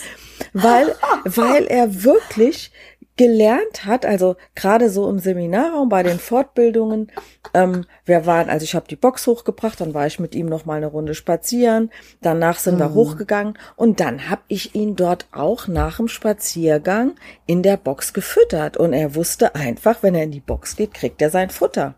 [0.54, 2.72] Weil, weil er wirklich
[3.20, 7.12] gelernt hat, also gerade so im Seminarraum bei den Fortbildungen,
[7.54, 10.64] ähm, wir waren, also ich habe die Box hochgebracht, dann war ich mit ihm noch
[10.64, 12.80] mal eine Runde spazieren, danach sind mhm.
[12.80, 18.14] wir hochgegangen und dann habe ich ihn dort auch nach dem Spaziergang in der Box
[18.14, 21.96] gefüttert und er wusste einfach, wenn er in die Box geht, kriegt er sein Futter.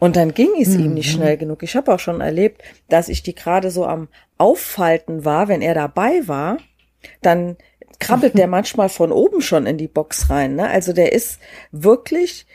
[0.00, 0.84] Und dann ging es mhm.
[0.84, 1.16] ihm nicht mhm.
[1.16, 1.62] schnell genug.
[1.62, 5.72] Ich habe auch schon erlebt, dass ich die gerade so am Auffalten war, wenn er
[5.72, 6.58] dabei war,
[7.22, 7.56] dann
[8.00, 10.56] krabbelt der manchmal von oben schon in die Box rein.
[10.56, 10.68] Ne?
[10.68, 11.38] Also der ist
[11.70, 12.46] wirklich,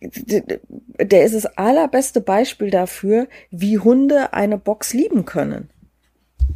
[0.00, 5.68] der ist das allerbeste Beispiel dafür, wie Hunde eine Box lieben können.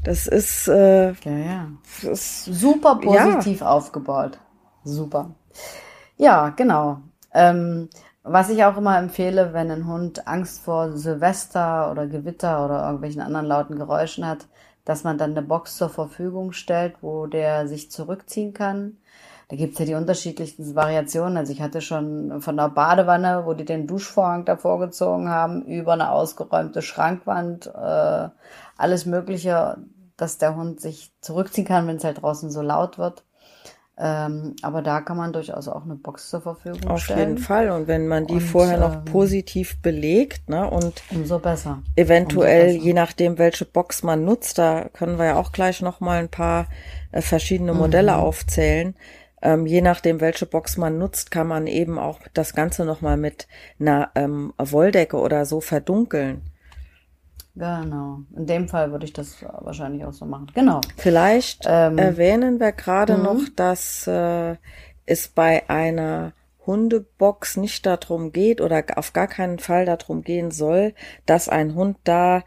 [0.02, 1.68] Das ist, äh, ja, ja.
[2.02, 3.66] Das ist super positiv ja.
[3.66, 4.38] aufgebaut.
[4.84, 5.30] Super.
[6.16, 7.00] Ja, genau.
[7.32, 7.88] Ähm,
[8.22, 13.20] was ich auch immer empfehle, wenn ein Hund Angst vor Silvester oder Gewitter oder irgendwelchen
[13.20, 14.46] anderen lauten Geräuschen hat,
[14.84, 18.98] dass man dann eine Box zur Verfügung stellt, wo der sich zurückziehen kann.
[19.48, 21.36] Da gibt's ja die unterschiedlichsten Variationen.
[21.36, 25.92] Also ich hatte schon von der Badewanne, wo die den Duschvorhang davor gezogen haben, über
[25.92, 28.28] eine ausgeräumte Schrankwand, äh,
[28.76, 29.76] alles Mögliche,
[30.16, 33.24] dass der Hund sich zurückziehen kann, wenn es halt draußen so laut wird.
[33.96, 37.20] Ähm, aber da kann man durchaus auch eine Box zur Verfügung Auf stellen.
[37.20, 37.70] Auf jeden Fall.
[37.70, 41.80] Und wenn man die und, vorher noch ähm, positiv belegt, ne, und umso besser.
[41.94, 42.86] Eventuell, umso besser.
[42.86, 46.28] je nachdem, welche Box man nutzt, da können wir ja auch gleich noch mal ein
[46.28, 46.66] paar
[47.12, 48.18] äh, verschiedene Modelle mhm.
[48.18, 48.96] aufzählen.
[49.42, 53.16] Ähm, je nachdem, welche Box man nutzt, kann man eben auch das Ganze noch mal
[53.16, 53.46] mit
[53.78, 56.42] einer ähm, Wolldecke oder so verdunkeln.
[57.56, 58.20] Genau.
[58.36, 60.48] In dem Fall würde ich das wahrscheinlich auch so machen.
[60.54, 60.80] Genau.
[60.96, 63.22] Vielleicht ähm, erwähnen wir gerade mhm.
[63.22, 64.56] noch, dass äh,
[65.06, 66.32] es bei einer
[66.66, 70.94] Hundebox nicht darum geht oder auf gar keinen Fall darum gehen soll,
[71.26, 72.42] dass ein Hund da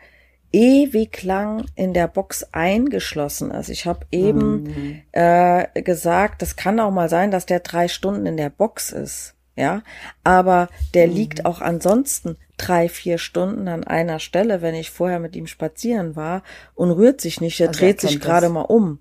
[0.51, 3.69] ewig lang in der Box eingeschlossen ist.
[3.69, 5.01] Ich habe eben mhm.
[5.11, 9.35] äh, gesagt, das kann auch mal sein, dass der drei Stunden in der Box ist.
[9.57, 9.81] Ja,
[10.23, 11.13] aber der mhm.
[11.13, 16.15] liegt auch ansonsten drei, vier Stunden an einer Stelle, wenn ich vorher mit ihm spazieren
[16.15, 16.43] war
[16.75, 18.99] und rührt sich nicht, er also dreht sich gerade mal um.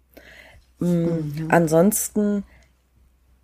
[0.78, 1.46] Mm, mhm.
[1.50, 2.44] Ansonsten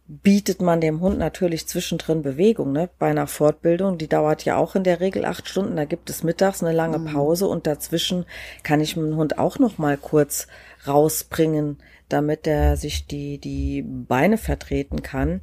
[0.06, 2.72] bietet man dem Hund natürlich zwischendrin Bewegung.
[2.72, 2.88] Ne?
[2.98, 6.22] Bei einer Fortbildung, die dauert ja auch in der Regel acht Stunden, da gibt es
[6.22, 7.06] mittags eine lange mhm.
[7.06, 8.24] Pause und dazwischen
[8.62, 10.48] kann ich meinen Hund auch noch mal kurz
[10.86, 15.40] rausbringen, damit er sich die, die Beine vertreten kann.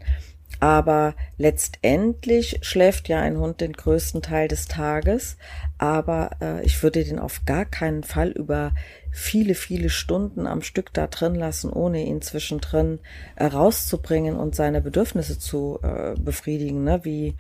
[0.60, 5.38] Aber letztendlich schläft ja ein Hund den größten Teil des Tages.
[5.78, 8.74] Aber äh, ich würde den auf gar keinen Fall über
[9.12, 13.00] viele, viele Stunden am Stück da drin lassen, ohne ihn zwischendrin
[13.36, 16.84] äh, rauszubringen und seine Bedürfnisse zu äh, befriedigen.
[16.84, 17.00] Ne?
[17.04, 17.36] Wie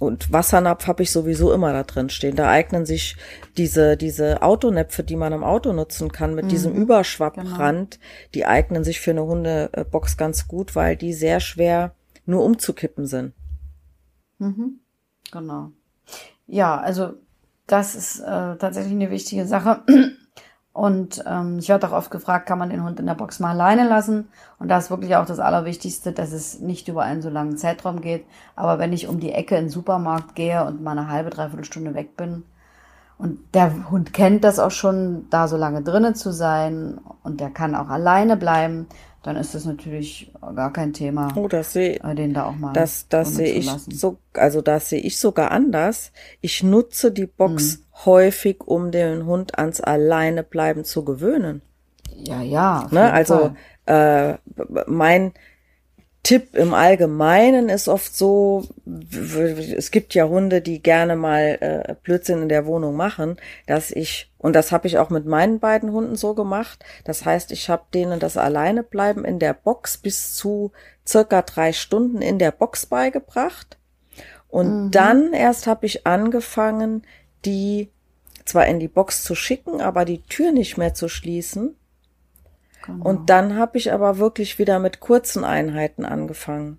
[0.00, 2.34] und Wassernapf habe ich sowieso immer da drin stehen.
[2.34, 3.16] Da eignen sich
[3.56, 8.04] diese, diese Autonäpfe, die man im Auto nutzen kann, mit mhm, diesem Überschwapprand, genau.
[8.34, 11.94] die eignen sich für eine Hundebox ganz gut, weil die sehr schwer
[12.26, 13.34] nur umzukippen sind.
[14.38, 14.80] Mhm.
[15.30, 15.70] Genau.
[16.46, 17.14] Ja, also
[17.66, 19.82] das ist äh, tatsächlich eine wichtige Sache.
[20.74, 23.50] Und ähm, ich werde auch oft gefragt, kann man den Hund in der Box mal
[23.50, 24.28] alleine lassen?
[24.58, 28.00] Und da ist wirklich auch das Allerwichtigste, dass es nicht über einen so langen Zeitraum
[28.00, 28.24] geht.
[28.56, 31.66] Aber wenn ich um die Ecke in den Supermarkt gehe und mal eine halbe, dreiviertel
[31.66, 32.44] Stunde weg bin
[33.18, 37.50] und der Hund kennt das auch schon, da so lange drinnen zu sein und der
[37.50, 38.86] kann auch alleine bleiben,
[39.22, 41.32] dann ist das natürlich gar kein Thema.
[41.36, 42.72] Oh, das sehe äh, den da auch mal.
[42.72, 46.12] Das, das sehe ich so, also das sehe ich sogar anders.
[46.40, 48.04] Ich nutze die Box mhm.
[48.04, 51.62] häufig, um den Hund ans Alleinebleiben zu gewöhnen.
[52.16, 52.88] Ja, ja.
[52.90, 53.12] Ne?
[53.12, 53.54] Also
[53.86, 54.34] äh,
[54.86, 55.32] mein
[56.22, 58.68] Tipp im Allgemeinen ist oft so,
[59.76, 64.30] es gibt ja Hunde, die gerne mal äh, Blödsinn in der Wohnung machen, dass ich,
[64.38, 67.82] und das habe ich auch mit meinen beiden Hunden so gemacht, das heißt, ich habe
[67.92, 70.70] denen das Alleinebleiben in der Box bis zu
[71.06, 73.76] circa drei Stunden in der Box beigebracht.
[74.48, 74.90] Und mhm.
[74.92, 77.02] dann erst habe ich angefangen,
[77.44, 77.90] die
[78.44, 81.74] zwar in die Box zu schicken, aber die Tür nicht mehr zu schließen
[82.82, 83.04] Genau.
[83.04, 86.78] Und dann habe ich aber wirklich wieder mit kurzen Einheiten angefangen.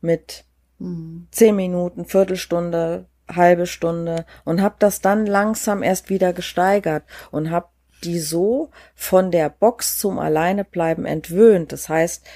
[0.00, 0.44] Mit
[0.78, 1.26] mhm.
[1.30, 7.68] zehn Minuten, Viertelstunde, halbe Stunde und habe das dann langsam erst wieder gesteigert und habe
[8.02, 11.72] die so von der Box zum Alleinebleiben entwöhnt.
[11.72, 12.26] Das heißt,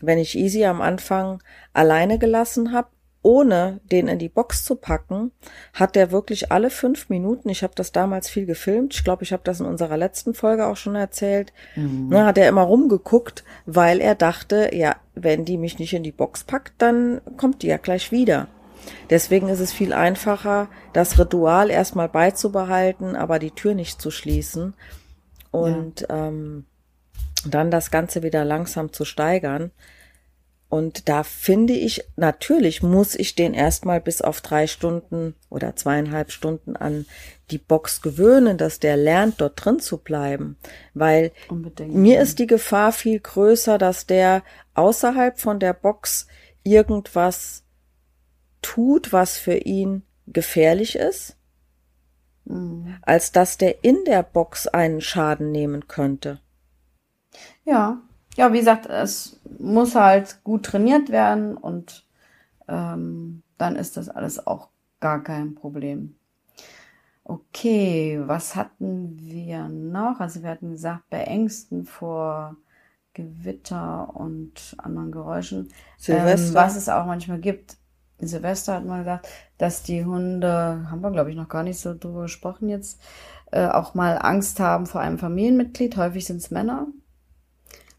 [0.00, 2.88] wenn ich Easy am Anfang alleine gelassen habe,
[3.24, 5.32] ohne den in die Box zu packen,
[5.72, 9.32] hat der wirklich alle fünf Minuten, ich habe das damals viel gefilmt, ich glaube, ich
[9.32, 12.10] habe das in unserer letzten Folge auch schon erzählt, mhm.
[12.10, 16.12] ne, hat er immer rumgeguckt, weil er dachte, ja, wenn die mich nicht in die
[16.12, 18.48] Box packt, dann kommt die ja gleich wieder.
[19.08, 24.74] Deswegen ist es viel einfacher, das Ritual erstmal beizubehalten, aber die Tür nicht zu schließen
[25.50, 26.28] und ja.
[26.28, 26.66] ähm,
[27.46, 29.70] dann das Ganze wieder langsam zu steigern.
[30.74, 36.32] Und da finde ich, natürlich muss ich den erstmal bis auf drei Stunden oder zweieinhalb
[36.32, 37.06] Stunden an
[37.52, 40.56] die Box gewöhnen, dass der lernt, dort drin zu bleiben.
[40.92, 41.94] Weil Unbedingt.
[41.94, 44.42] mir ist die Gefahr viel größer, dass der
[44.74, 46.26] außerhalb von der Box
[46.64, 47.62] irgendwas
[48.60, 51.36] tut, was für ihn gefährlich ist,
[52.46, 52.96] mhm.
[53.02, 56.40] als dass der in der Box einen Schaden nehmen könnte.
[57.64, 58.02] Ja,
[58.34, 62.04] ja, wie gesagt, es muss halt gut trainiert werden und
[62.68, 64.68] ähm, dann ist das alles auch
[65.00, 66.16] gar kein Problem.
[67.24, 70.20] Okay, was hatten wir noch?
[70.20, 72.56] Also wir hatten gesagt, bei Ängsten vor
[73.14, 75.70] Gewitter und anderen Geräuschen.
[76.08, 77.78] Ähm, was es auch manchmal gibt.
[78.18, 81.94] Silvester hat man gesagt, dass die Hunde, haben wir glaube ich noch gar nicht so
[81.94, 83.00] drüber gesprochen jetzt,
[83.52, 85.96] äh, auch mal Angst haben vor einem Familienmitglied.
[85.96, 86.86] Häufig sind es Männer.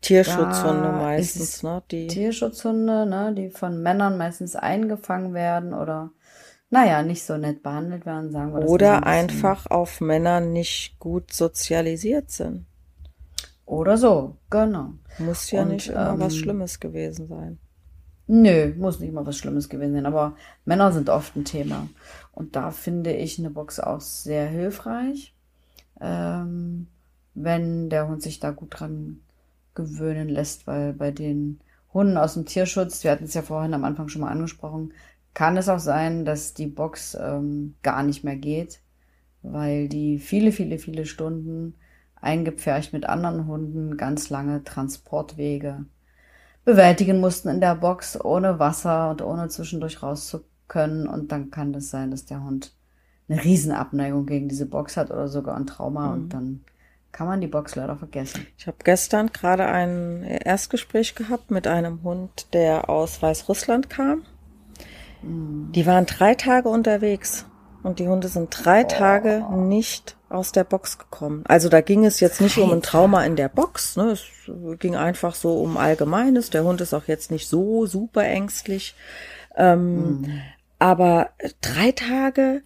[0.06, 1.82] Tierschutzhunde meistens, ne?
[1.90, 3.34] Die Tierschutzhunde, ne?
[3.36, 6.12] Die von Männern meistens eingefangen werden oder
[6.70, 11.00] naja, nicht so nett behandelt werden, sagen wir das Oder ein einfach auf Männer nicht
[11.00, 12.66] gut sozialisiert sind.
[13.66, 14.94] Oder so, genau.
[15.18, 17.60] Muss ja Und, nicht immer ähm, was Schlimmes gewesen sein.
[18.28, 21.88] Nö, muss nicht mal was Schlimmes gewesen sein, aber Männer sind oft ein Thema.
[22.32, 25.34] Und da finde ich eine Box auch sehr hilfreich,
[26.02, 26.88] ähm,
[27.36, 29.22] wenn der Hund sich da gut dran
[29.76, 31.60] gewöhnen lässt, weil bei den
[31.94, 34.94] Hunden aus dem Tierschutz, wir hatten es ja vorhin am Anfang schon mal angesprochen,
[35.34, 38.80] kann es auch sein, dass die Box ähm, gar nicht mehr geht,
[39.44, 41.76] weil die viele, viele, viele Stunden
[42.16, 45.86] eingepfercht mit anderen Hunden ganz lange Transportwege
[46.66, 51.08] bewältigen mussten in der Box ohne Wasser und ohne zwischendurch raus zu können.
[51.08, 52.74] Und dann kann es das sein, dass der Hund
[53.30, 56.14] eine Riesenabneigung gegen diese Box hat oder sogar ein Trauma mhm.
[56.14, 56.62] und dann
[57.16, 58.46] kann man die Box leider vergessen.
[58.58, 64.24] Ich habe gestern gerade ein Erstgespräch gehabt mit einem Hund, der aus Weißrussland kam.
[65.22, 65.72] Mhm.
[65.72, 67.46] Die waren drei Tage unterwegs
[67.84, 68.88] und die Hunde sind drei oh.
[68.90, 71.46] Tage nicht aus der Box gekommen.
[71.48, 74.12] Also da ging es jetzt nicht um ein Trauma in der Box, ne?
[74.12, 74.26] es
[74.80, 76.50] ging einfach so um Allgemeines.
[76.50, 78.94] Der Hund ist auch jetzt nicht so super ängstlich.
[79.56, 80.42] Ähm, mhm.
[80.80, 81.30] Aber
[81.62, 82.62] drei Tage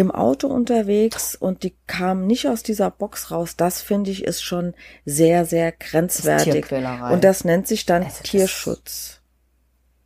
[0.00, 3.56] im Auto unterwegs und die kam nicht aus dieser Box raus.
[3.56, 4.72] Das finde ich ist schon
[5.04, 6.66] sehr, sehr grenzwertig.
[6.68, 9.20] Das und das nennt sich dann also Tierschutz.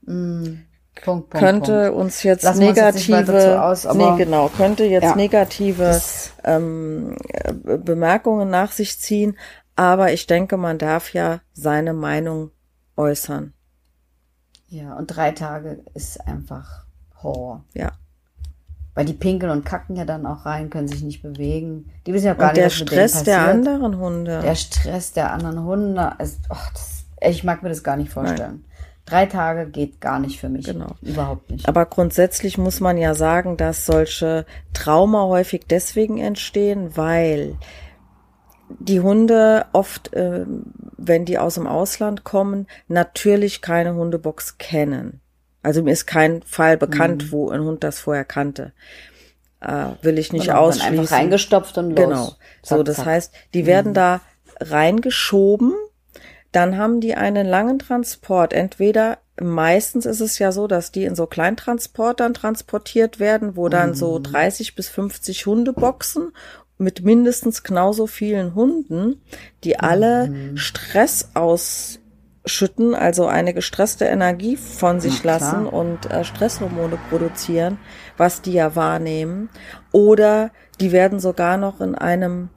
[0.03, 0.47] Mm,
[1.05, 2.01] Punkt, Punkt, könnte Punkt.
[2.01, 6.03] uns jetzt Lassen negative, uns jetzt aus, nee, genau, könnte jetzt ja, negative
[6.43, 7.17] ähm,
[7.63, 9.39] Bemerkungen nach sich ziehen.
[9.77, 12.51] Aber ich denke, man darf ja seine Meinung
[12.97, 13.53] äußern.
[14.67, 16.85] Ja, und drei Tage ist einfach
[17.23, 17.65] Horror.
[17.75, 17.93] Ja.
[18.95, 21.91] Weil die pinkeln und kacken ja dann auch rein, können sich nicht bewegen.
[22.07, 24.41] Die wissen ja gar und nicht, der was Stress mit der anderen Hunde.
[24.41, 26.13] Der Stress der anderen Hunde.
[26.21, 28.63] Ist, oh, das, ich mag mir das gar nicht vorstellen.
[28.63, 28.75] Nein.
[29.07, 30.65] Drei Tage geht gar nicht für mich.
[30.65, 30.95] Genau.
[31.03, 31.69] Überhaupt nicht.
[31.69, 37.57] Aber grundsätzlich muss man ja sagen, dass solche Trauma häufig deswegen entstehen, weil
[38.79, 40.47] die Hunde oft, äh,
[40.97, 45.21] wenn die aus dem Ausland kommen, natürlich keine Hundebox kennen.
[45.65, 47.33] Also mir ist kein Fall bekannt, mhm.
[47.33, 48.73] wo ein Hund das vorher kannte.
[49.61, 50.99] Äh, will ich nicht genau, ausschließen.
[50.99, 51.97] einfach reingestopft und los.
[51.97, 52.33] Genau.
[52.63, 53.07] So, das zack.
[53.07, 53.67] heißt, die mhm.
[53.67, 54.21] werden da
[54.61, 55.73] reingeschoben.
[56.53, 58.53] Dann haben die einen langen Transport.
[58.53, 63.91] Entweder meistens ist es ja so, dass die in so Kleintransportern transportiert werden, wo dann
[63.91, 63.95] mhm.
[63.95, 66.33] so 30 bis 50 Hundeboxen
[66.77, 69.23] mit mindestens genauso vielen Hunden,
[69.65, 70.57] die alle mhm.
[70.57, 72.01] Stress aus
[72.47, 77.79] schütten, also eine gestresste Energie von sich ja, lassen und äh, Stresshormone produzieren,
[78.17, 79.49] was die ja wahrnehmen.
[79.93, 82.51] Oder die werden sogar noch in einem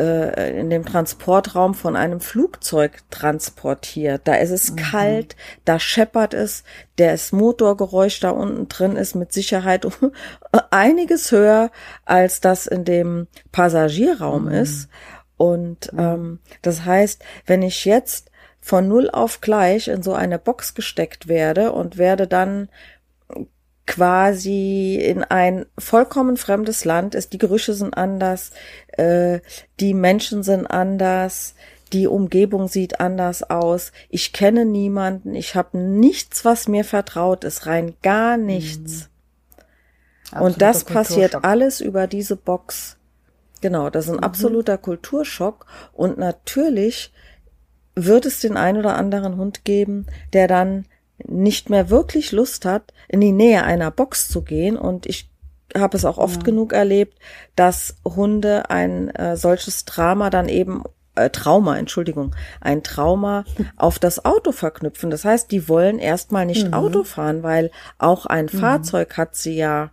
[0.00, 4.22] äh, in dem Transportraum von einem Flugzeug transportiert.
[4.24, 4.76] Da ist es mhm.
[4.76, 6.64] kalt, da scheppert es,
[6.96, 9.86] das Motorgeräusch da unten drin ist mit Sicherheit
[10.70, 11.70] einiges höher,
[12.06, 14.52] als das in dem Passagierraum mhm.
[14.52, 14.88] ist.
[15.36, 18.29] Und ähm, das heißt, wenn ich jetzt
[18.60, 22.68] von null auf gleich in so eine Box gesteckt werde und werde dann
[23.86, 28.52] quasi in ein vollkommen fremdes Land ist, die Gerüche sind anders,
[28.92, 29.40] äh,
[29.80, 31.54] die Menschen sind anders,
[31.92, 37.66] die Umgebung sieht anders aus, ich kenne niemanden, ich habe nichts, was mir vertraut ist,
[37.66, 39.08] rein gar nichts.
[40.32, 40.40] Mhm.
[40.40, 42.96] Und das passiert alles über diese Box.
[43.60, 44.24] Genau, das ist ein mhm.
[44.24, 47.12] absoluter Kulturschock und natürlich
[47.94, 50.86] wird es den ein oder anderen Hund geben, der dann
[51.26, 54.76] nicht mehr wirklich Lust hat, in die Nähe einer Box zu gehen.
[54.76, 55.30] Und ich
[55.76, 56.42] habe es auch oft ja.
[56.42, 57.18] genug erlebt,
[57.56, 60.82] dass Hunde ein äh, solches Drama dann eben
[61.14, 63.44] äh, Trauma, Entschuldigung, ein Trauma
[63.76, 65.10] auf das Auto verknüpfen.
[65.10, 66.74] Das heißt, die wollen erstmal nicht mhm.
[66.74, 68.58] Auto fahren, weil auch ein mhm.
[68.58, 69.90] Fahrzeug hat sie ja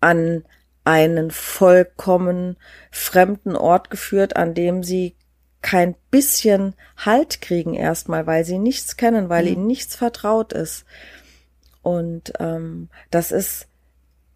[0.00, 0.44] an
[0.84, 2.56] einen vollkommen
[2.90, 5.14] fremden Ort geführt, an dem sie
[5.62, 9.52] kein bisschen Halt kriegen erstmal, weil sie nichts kennen, weil mhm.
[9.52, 10.84] ihnen nichts vertraut ist.
[11.82, 13.66] Und ähm, das ist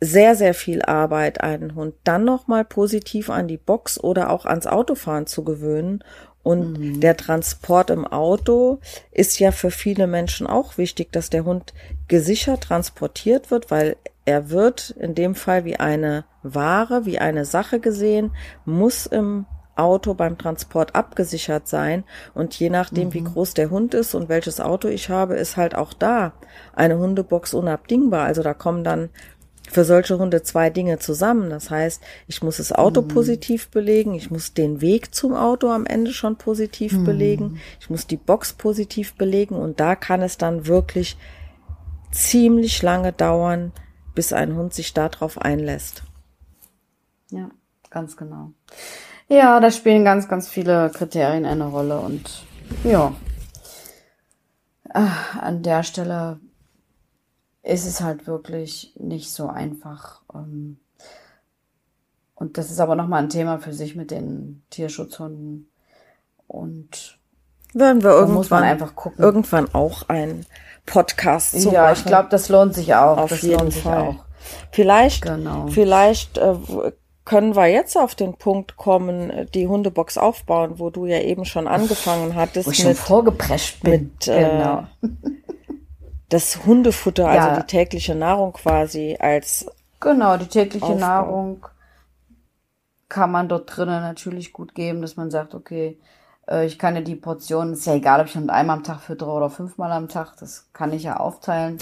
[0.01, 4.67] sehr, sehr viel Arbeit, einen Hund dann nochmal positiv an die Box oder auch ans
[4.67, 6.03] Autofahren zu gewöhnen.
[6.43, 7.01] Und mhm.
[7.01, 8.79] der Transport im Auto
[9.11, 11.75] ist ja für viele Menschen auch wichtig, dass der Hund
[12.09, 17.81] gesichert transportiert wird, weil er wird in dem Fall wie eine Ware, wie eine Sache
[17.81, 18.33] gesehen,
[18.65, 19.47] muss im
[19.77, 22.05] Auto beim Transport abgesichert sein.
[22.35, 23.15] Und je nachdem, mhm.
[23.15, 26.33] wie groß der Hund ist und welches Auto ich habe, ist halt auch da
[26.75, 28.25] eine Hundebox unabdingbar.
[28.25, 29.11] Also da kommen dann
[29.69, 31.51] für solche Hunde zwei Dinge zusammen.
[31.51, 33.09] Das heißt, ich muss das Auto mhm.
[33.09, 37.05] positiv belegen, ich muss den Weg zum Auto am Ende schon positiv mhm.
[37.05, 41.17] belegen, ich muss die Box positiv belegen und da kann es dann wirklich
[42.13, 43.73] ziemlich lange dauern,
[44.15, 46.03] bis ein Hund sich darauf einlässt.
[47.31, 47.51] Ja,
[47.91, 48.53] ganz genau.
[49.29, 52.45] Ja, da spielen ganz, ganz viele Kriterien eine Rolle und
[52.85, 53.13] ja,
[54.93, 56.39] ah, an der Stelle
[57.63, 60.23] ist es halt wirklich nicht so einfach.
[60.33, 60.79] Ähm,
[62.37, 65.69] und das ist aber nochmal ein Thema für sich mit den Tierschutzhunden.
[66.47, 67.19] Und
[67.75, 69.25] werden wir irgendwann einfach gucken.
[69.25, 70.47] Irgendwann auch ein
[70.85, 71.95] Podcast zu Ja, machen.
[71.97, 73.19] ich glaube, das lohnt sich auch.
[73.19, 74.03] Auf das jeden Fall.
[74.03, 74.25] Auch.
[74.71, 75.67] Vielleicht, genau.
[75.69, 76.55] vielleicht äh,
[77.27, 81.45] können wir jetzt auf den Punkt kommen, äh, die Hundebox aufbauen, wo du ja eben
[81.45, 82.67] schon angefangen hattest.
[82.67, 84.13] Wo ich mit, schon vorgeprescht bin.
[84.15, 84.87] Mit, äh, genau.
[86.31, 87.61] das Hundefutter, also ja.
[87.61, 89.67] die tägliche Nahrung quasi als.
[90.01, 90.99] Genau, die tägliche Aufbau.
[90.99, 91.67] Nahrung
[93.09, 95.99] kann man dort drinnen natürlich gut geben, dass man sagt, okay,
[96.49, 99.31] äh, ich kann ja die Portion, ist ja egal, ob ich einmal am Tag füttere
[99.31, 101.79] oder fünfmal am Tag, das kann ich ja aufteilen.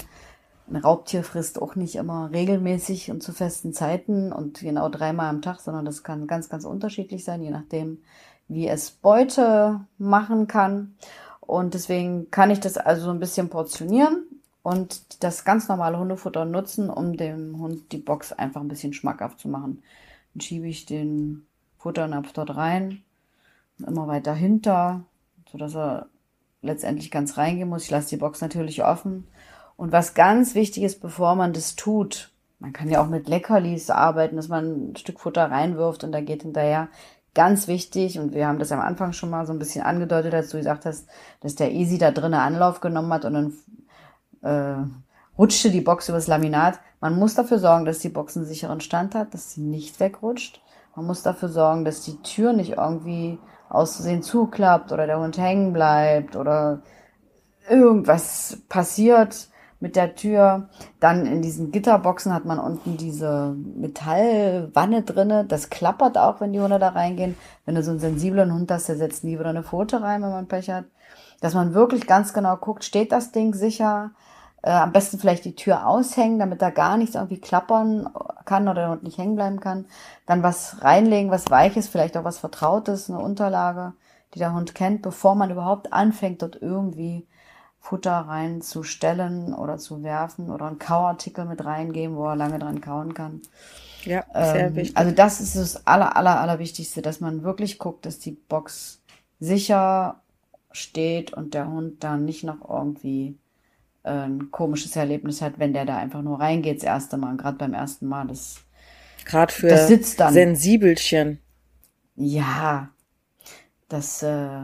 [0.67, 5.43] Ein Raubtier frisst auch nicht immer regelmäßig und zu festen Zeiten und genau dreimal am
[5.43, 7.99] Tag, sondern das kann ganz, ganz unterschiedlich sein, je nachdem,
[8.47, 10.95] wie es Beute machen kann.
[11.39, 14.23] Und deswegen kann ich das also so ein bisschen portionieren
[14.63, 19.39] und das ganz normale Hundefutter nutzen, um dem Hund die Box einfach ein bisschen schmackhaft
[19.39, 19.83] zu machen.
[20.33, 21.45] Dann schiebe ich den
[21.77, 23.03] Futternapf dort rein,
[23.85, 25.03] immer weiter hinter,
[25.51, 26.07] sodass er
[26.63, 27.83] letztendlich ganz reingehen muss.
[27.83, 29.27] Ich lasse die Box natürlich offen
[29.77, 33.89] und was ganz wichtig ist, bevor man das tut, man kann ja auch mit Leckerlis
[33.89, 36.87] arbeiten, dass man ein Stück Futter reinwirft und da geht hinterher.
[37.33, 40.49] Ganz wichtig, und wir haben das am Anfang schon mal so ein bisschen angedeutet, als
[40.49, 41.07] du gesagt hast,
[41.41, 43.53] dass der Easy da drinnen Anlauf genommen hat und dann
[44.41, 44.87] äh,
[45.37, 46.79] rutschte die Box übers Laminat.
[47.01, 50.61] Man muss dafür sorgen, dass die Box einen sicheren Stand hat, dass sie nicht wegrutscht.
[50.95, 55.73] Man muss dafür sorgen, dass die Tür nicht irgendwie auszusehen zuklappt oder der Hund hängen
[55.73, 56.83] bleibt oder
[57.67, 59.49] irgendwas passiert
[59.79, 60.69] mit der Tür.
[60.99, 65.45] Dann in diesen Gitterboxen hat man unten diese Metallwanne drinne.
[65.45, 67.35] Das klappert auch, wenn die Hunde da reingehen.
[67.65, 70.31] Wenn du so einen sensiblen Hund hast, der setzt nie wieder eine Pfote rein, wenn
[70.31, 70.85] man Pech hat.
[71.41, 74.11] Dass man wirklich ganz genau guckt, steht das Ding sicher?
[74.65, 78.09] Äh, am besten vielleicht die Tür aushängen, damit da gar nichts irgendwie klappern
[78.45, 79.85] kann oder der nicht hängen bleiben kann.
[80.25, 83.93] Dann was reinlegen, was Weiches, vielleicht auch was Vertrautes, eine Unterlage,
[84.33, 87.27] die der Hund kennt, bevor man überhaupt anfängt, dort irgendwie
[87.85, 93.13] Futter reinzustellen oder zu werfen oder einen Kauartikel mit reingeben, wo er lange dran kauen
[93.13, 93.41] kann.
[94.05, 94.97] Ja, sehr ähm, wichtig.
[94.97, 99.03] Also das ist das aller, aller, aller Wichtigste, dass man wirklich guckt, dass die Box
[99.39, 100.19] sicher
[100.71, 103.37] steht und der Hund dann nicht noch irgendwie
[104.01, 107.37] äh, ein komisches Erlebnis hat, wenn der da einfach nur reingeht das erste Mal.
[107.37, 108.61] Gerade beim ersten Mal, das
[109.25, 110.33] gerade für das sitzt dann.
[110.33, 111.39] Sensibelchen.
[112.15, 112.89] Ja,
[113.89, 114.61] das äh,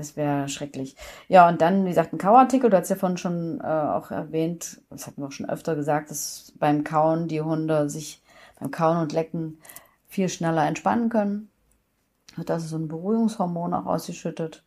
[0.00, 0.96] das wäre schrecklich.
[1.28, 2.70] Ja, und dann, wie gesagt, ein Kauartikel.
[2.70, 6.10] Du hast ja vorhin schon äh, auch erwähnt, das hatten wir auch schon öfter gesagt,
[6.10, 8.22] dass beim Kauen die Hunde sich
[8.58, 9.58] beim Kauen und Lecken
[10.08, 11.50] viel schneller entspannen können.
[12.46, 14.64] Das ist so ein Beruhigungshormon auch ausgeschüttet.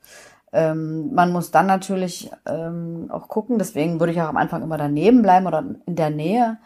[0.52, 4.78] Ähm, man muss dann natürlich ähm, auch gucken, deswegen würde ich auch am Anfang immer
[4.78, 6.60] daneben bleiben oder in der Nähe,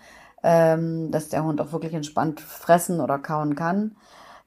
[0.44, 3.96] ähm, dass der Hund auch wirklich entspannt fressen oder kauen kann.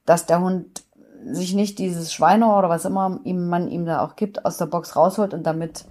[0.04, 0.82] Dass der Hund
[1.24, 4.66] sich nicht dieses Schweine oder was immer ihm, man ihm da auch gibt, aus der
[4.66, 5.84] Box rausholt und damit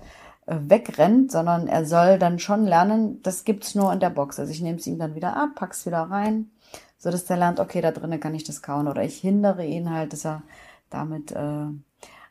[0.45, 4.39] äh, wegrennt, sondern er soll dann schon lernen, das gibt's nur in der Box.
[4.39, 6.49] Also ich nehme es ihm dann wieder ab, pack's wieder rein,
[6.97, 9.91] so dass der lernt, okay, da drinnen kann ich das kauen oder ich hindere ihn
[9.91, 10.41] halt, dass er
[10.89, 11.65] damit äh,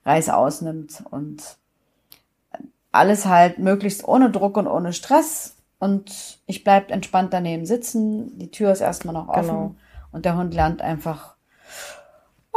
[0.04, 1.58] Reis ausnimmt und
[2.90, 8.50] alles halt möglichst ohne Druck und ohne Stress und ich bleib entspannt daneben sitzen, die
[8.50, 9.74] Tür ist erstmal noch offen genau.
[10.10, 11.36] und der Hund lernt einfach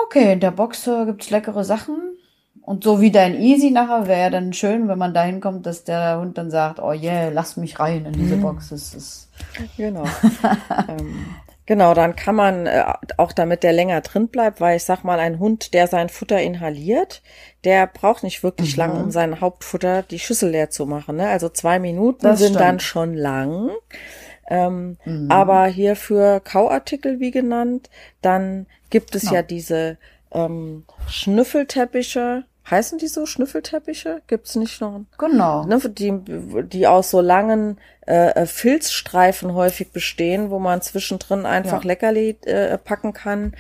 [0.06, 2.12] Okay, in der Box äh, gibt's leckere Sachen.
[2.62, 6.20] Und so wie dein Easy nachher wäre dann schön, wenn man dahin kommt, dass der
[6.20, 8.42] Hund dann sagt, oh yeah, lass mich rein in diese mhm.
[8.42, 8.70] Box.
[8.70, 9.30] Das ist
[9.78, 10.04] genau.
[10.88, 11.26] ähm,
[11.66, 12.84] genau, dann kann man äh,
[13.18, 16.40] auch damit der länger drin bleibt, weil ich sag mal, ein Hund, der sein Futter
[16.40, 17.24] inhaliert,
[17.64, 18.80] der braucht nicht wirklich mhm.
[18.80, 21.16] lang, um sein Hauptfutter die Schüssel leer zu machen.
[21.16, 21.28] Ne?
[21.28, 22.62] Also zwei Minuten das sind stimmt.
[22.62, 23.72] dann schon lang.
[24.52, 25.32] Ähm, mhm.
[25.32, 27.90] Aber hier für Kauartikel, wie genannt,
[28.22, 29.98] dann gibt es ja, ja diese
[30.34, 34.22] ähm, Schnüffelteppiche, heißen die so Schnüffelteppiche?
[34.28, 35.06] Gibt's nicht noch?
[35.18, 35.64] Genau.
[35.64, 36.14] Ne, die,
[36.68, 41.88] die aus so langen äh, äh, Filzstreifen häufig bestehen, wo man zwischendrin einfach ja.
[41.88, 43.54] Leckerli äh, packen kann.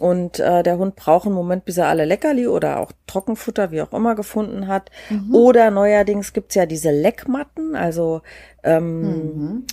[0.00, 3.82] Und äh, der Hund braucht einen Moment, bis er alle Leckerli oder auch Trockenfutter, wie
[3.82, 4.90] auch immer, gefunden hat.
[5.08, 5.32] Mhm.
[5.32, 8.22] Oder neuerdings gibt's ja diese Leckmatten, also
[8.64, 9.66] ähm, mhm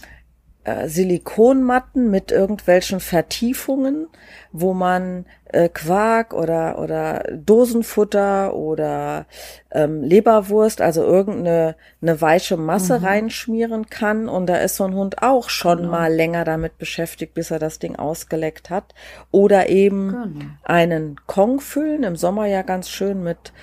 [0.65, 4.07] äh, Silikonmatten mit irgendwelchen Vertiefungen,
[4.51, 9.25] wo man äh, Quark oder oder Dosenfutter oder
[9.71, 13.05] ähm, Leberwurst, also irgendeine eine weiche Masse mhm.
[13.05, 15.91] reinschmieren kann und da ist so ein Hund auch schon genau.
[15.91, 18.93] mal länger damit beschäftigt, bis er das Ding ausgeleckt hat
[19.31, 20.45] oder eben genau.
[20.63, 23.53] einen Kong füllen im Sommer ja ganz schön mit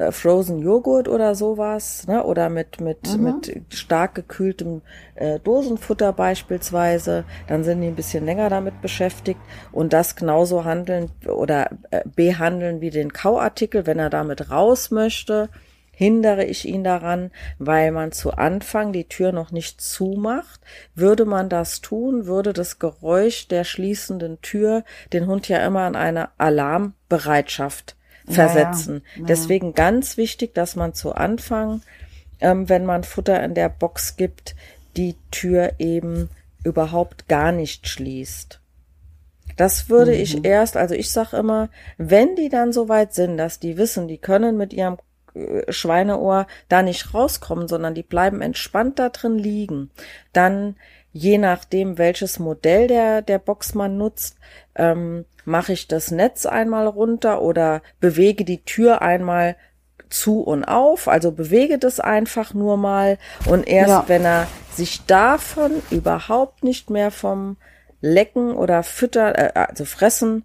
[0.00, 2.24] äh, Frozen Joghurt oder sowas, ne?
[2.24, 3.22] Oder mit mit mhm.
[3.22, 4.82] mit stark gekühltem
[5.14, 7.24] äh, Dosenfutter beispielsweise.
[7.48, 9.40] Dann sind die ein bisschen länger damit beschäftigt
[9.72, 15.48] und das genauso handeln oder äh, behandeln wie den Kauartikel, wenn er damit raus möchte
[15.92, 20.58] hindere ich ihn daran, weil man zu Anfang die Tür noch nicht zumacht.
[20.94, 25.96] Würde man das tun, würde das Geräusch der schließenden Tür den Hund ja immer an
[25.96, 27.96] eine Alarmbereitschaft
[28.26, 29.02] versetzen.
[29.14, 29.26] Ja, ja.
[29.26, 31.82] Deswegen ganz wichtig, dass man zu Anfang,
[32.40, 34.54] ähm, wenn man Futter in der Box gibt,
[34.96, 36.28] die Tür eben
[36.64, 38.60] überhaupt gar nicht schließt.
[39.56, 40.20] Das würde mhm.
[40.20, 41.68] ich erst, also ich sag immer,
[41.98, 44.98] wenn die dann so weit sind, dass die wissen, die können mit ihrem
[45.34, 49.90] äh, Schweineohr da nicht rauskommen, sondern die bleiben entspannt da drin liegen,
[50.32, 50.76] dann
[51.12, 54.36] je nachdem, welches Modell der, der Boxmann nutzt,
[54.76, 59.56] ähm, mache ich das Netz einmal runter oder bewege die Tür einmal
[60.08, 64.04] zu und auf, also bewege das einfach nur mal und erst ja.
[64.08, 67.56] wenn er sich davon überhaupt nicht mehr vom
[68.00, 70.44] Lecken oder Füttern, äh, also Fressen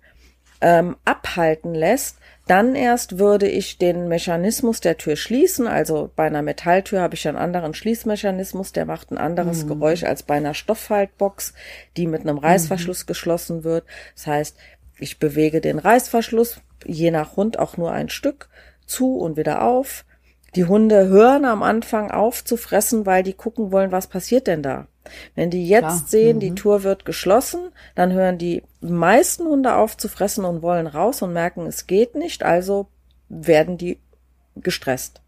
[0.61, 2.18] ähm, abhalten lässt,
[2.48, 5.68] dann erst würde ich den Mechanismus der Tür schließen.
[5.68, 9.70] Also bei einer Metalltür habe ich einen anderen Schließmechanismus, der macht ein anderes mhm.
[9.70, 11.54] Geräusch als bei einer Stoffhaltbox,
[11.98, 13.08] die mit einem Reißverschluss mhm.
[13.08, 13.86] geschlossen wird.
[14.16, 14.58] Das heißt,
[15.00, 18.50] ich bewege den Reißverschluss, je nach Hund auch nur ein Stück,
[18.86, 20.06] zu und wieder auf.
[20.56, 24.64] Die Hunde hören am Anfang auf zu fressen, weil die gucken wollen, was passiert denn
[24.64, 24.88] da.
[25.36, 26.03] Wenn die jetzt Klar.
[26.08, 26.39] sehen, mhm.
[26.39, 31.22] die Tour wird geschlossen, dann hören die meisten Hunde auf zu fressen und wollen raus
[31.22, 32.88] und merken, es geht nicht, also
[33.30, 33.99] werden die
[34.56, 35.22] gestresst.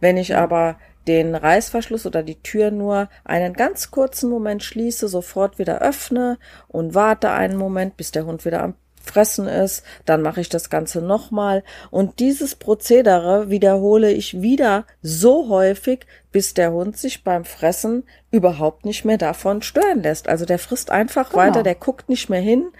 [0.00, 5.58] Wenn ich aber den Reißverschluss oder die Tür nur einen ganz kurzen Moment schließe, sofort
[5.58, 6.38] wieder öffne
[6.68, 8.74] und warte einen Moment, bis der Hund wieder am
[9.04, 15.48] Fressen ist, dann mache ich das Ganze nochmal und dieses Prozedere wiederhole ich wieder so
[15.48, 20.28] häufig, bis der Hund sich beim Fressen überhaupt nicht mehr davon stören lässt.
[20.28, 21.42] Also der frisst einfach genau.
[21.42, 22.72] weiter, der guckt nicht mehr hin,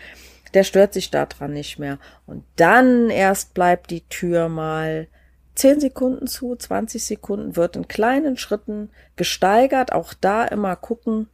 [0.54, 1.98] der stört sich daran nicht mehr.
[2.26, 5.08] Und dann erst bleibt die Tür mal
[5.54, 9.92] 10 Sekunden zu, 20 Sekunden, wird in kleinen Schritten gesteigert.
[9.92, 11.28] Auch da immer gucken,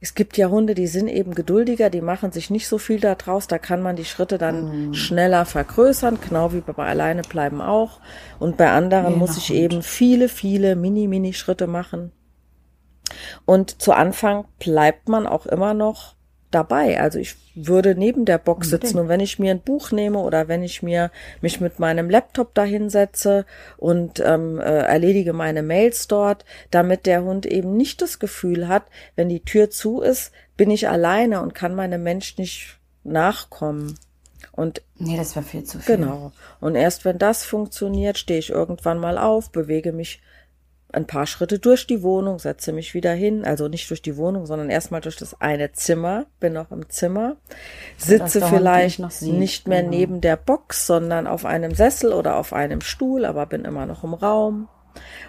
[0.00, 3.14] es gibt ja Hunde, die sind eben geduldiger, die machen sich nicht so viel da
[3.14, 4.94] draus, da kann man die Schritte dann mm.
[4.94, 8.00] schneller vergrößern, genau wie bei alleine bleiben auch.
[8.38, 9.58] Und bei anderen ja, muss ich Hund.
[9.58, 12.12] eben viele, viele Mini-Mini-Schritte machen.
[13.46, 16.15] Und zu Anfang bleibt man auch immer noch
[16.50, 17.00] dabei.
[17.00, 20.48] Also ich würde neben der Box sitzen und wenn ich mir ein Buch nehme oder
[20.48, 26.44] wenn ich mir mich mit meinem Laptop dahinsetze und ähm, äh, erledige meine Mails dort,
[26.70, 28.84] damit der Hund eben nicht das Gefühl hat,
[29.16, 33.94] wenn die Tür zu ist, bin ich alleine und kann meinem Mensch nicht nachkommen.
[34.52, 35.96] Und nee, das war viel zu viel.
[35.96, 36.32] Genau.
[36.60, 40.20] Und erst wenn das funktioniert, stehe ich irgendwann mal auf, bewege mich
[40.96, 44.46] ein paar Schritte durch die Wohnung, setze mich wieder hin, also nicht durch die Wohnung,
[44.46, 47.36] sondern erstmal durch das eine Zimmer, bin noch im Zimmer,
[47.98, 49.96] sitze vielleicht nicht mehr genau.
[49.96, 54.04] neben der Box, sondern auf einem Sessel oder auf einem Stuhl, aber bin immer noch
[54.04, 54.68] im Raum.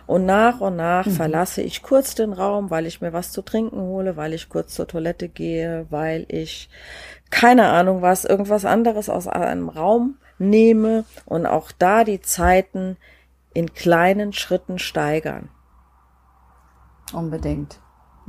[0.06, 1.12] Und nach und nach mhm.
[1.12, 4.74] verlasse ich kurz den Raum, weil ich mir was zu trinken hole, weil ich kurz
[4.74, 6.70] zur Toilette gehe, weil ich
[7.30, 12.96] keine Ahnung was, irgendwas anderes aus einem Raum nehme und auch da die Zeiten
[13.54, 15.50] in kleinen Schritten steigern.
[17.14, 17.80] Unbedingt.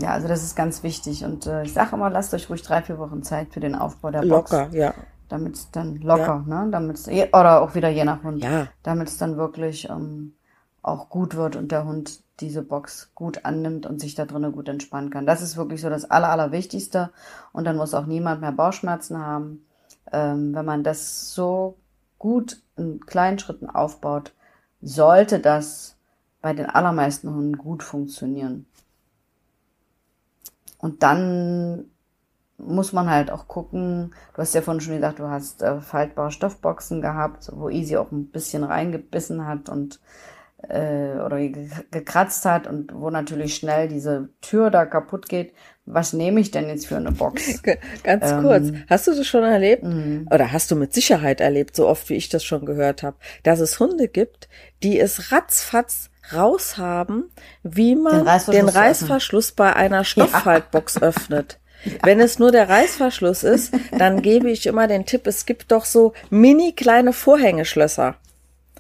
[0.01, 1.24] Ja, also das ist ganz wichtig.
[1.24, 4.11] Und äh, ich sage immer, lasst euch ruhig drei, vier Wochen Zeit für den Aufbau
[4.11, 4.53] der Box.
[4.53, 4.95] Locker, ja.
[5.29, 6.64] damit es dann locker, ja.
[6.64, 6.70] ne?
[6.70, 8.68] Damit oder auch wieder je nach Hund, ja.
[8.83, 10.35] damit es dann wirklich ähm,
[10.83, 14.68] auch gut wird und der Hund diese Box gut annimmt und sich da drinnen gut
[14.68, 15.26] entspannen kann.
[15.26, 17.11] Das ist wirklich so das Aller, Allerwichtigste.
[17.53, 19.66] Und dann muss auch niemand mehr Bauchschmerzen haben.
[20.12, 21.76] Ähm, wenn man das so
[22.18, 24.35] gut in kleinen Schritten aufbaut,
[24.81, 25.97] sollte das
[26.41, 28.66] bei den allermeisten Hunden gut funktionieren.
[30.78, 31.91] Und dann
[32.59, 36.32] muss man halt auch gucken, du hast ja vorhin schon gesagt, du hast äh, faltbare
[36.32, 40.01] Stoffboxen gehabt, wo Easy auch ein bisschen reingebissen hat und
[40.68, 41.39] äh, oder
[41.91, 45.53] gekratzt hat und wo natürlich schnell diese Tür da kaputt geht.
[45.86, 47.62] Was nehme ich denn jetzt für eine Box?
[48.03, 49.84] Ganz ähm, kurz, hast du das schon erlebt?
[49.84, 50.28] Mhm.
[50.30, 53.61] Oder hast du mit Sicherheit erlebt, so oft wie ich das schon gehört habe, dass
[53.61, 54.49] es Hunde gibt,
[54.82, 57.31] die es ratzfatz raushaben,
[57.62, 61.03] wie man den Reißverschluss, den Reißverschluss bei einer Stoffhaltbox ja.
[61.03, 61.59] öffnet.
[61.85, 61.93] Ja.
[62.03, 65.85] Wenn es nur der Reißverschluss ist, dann gebe ich immer den Tipp, es gibt doch
[65.85, 68.16] so mini kleine Vorhängeschlösser,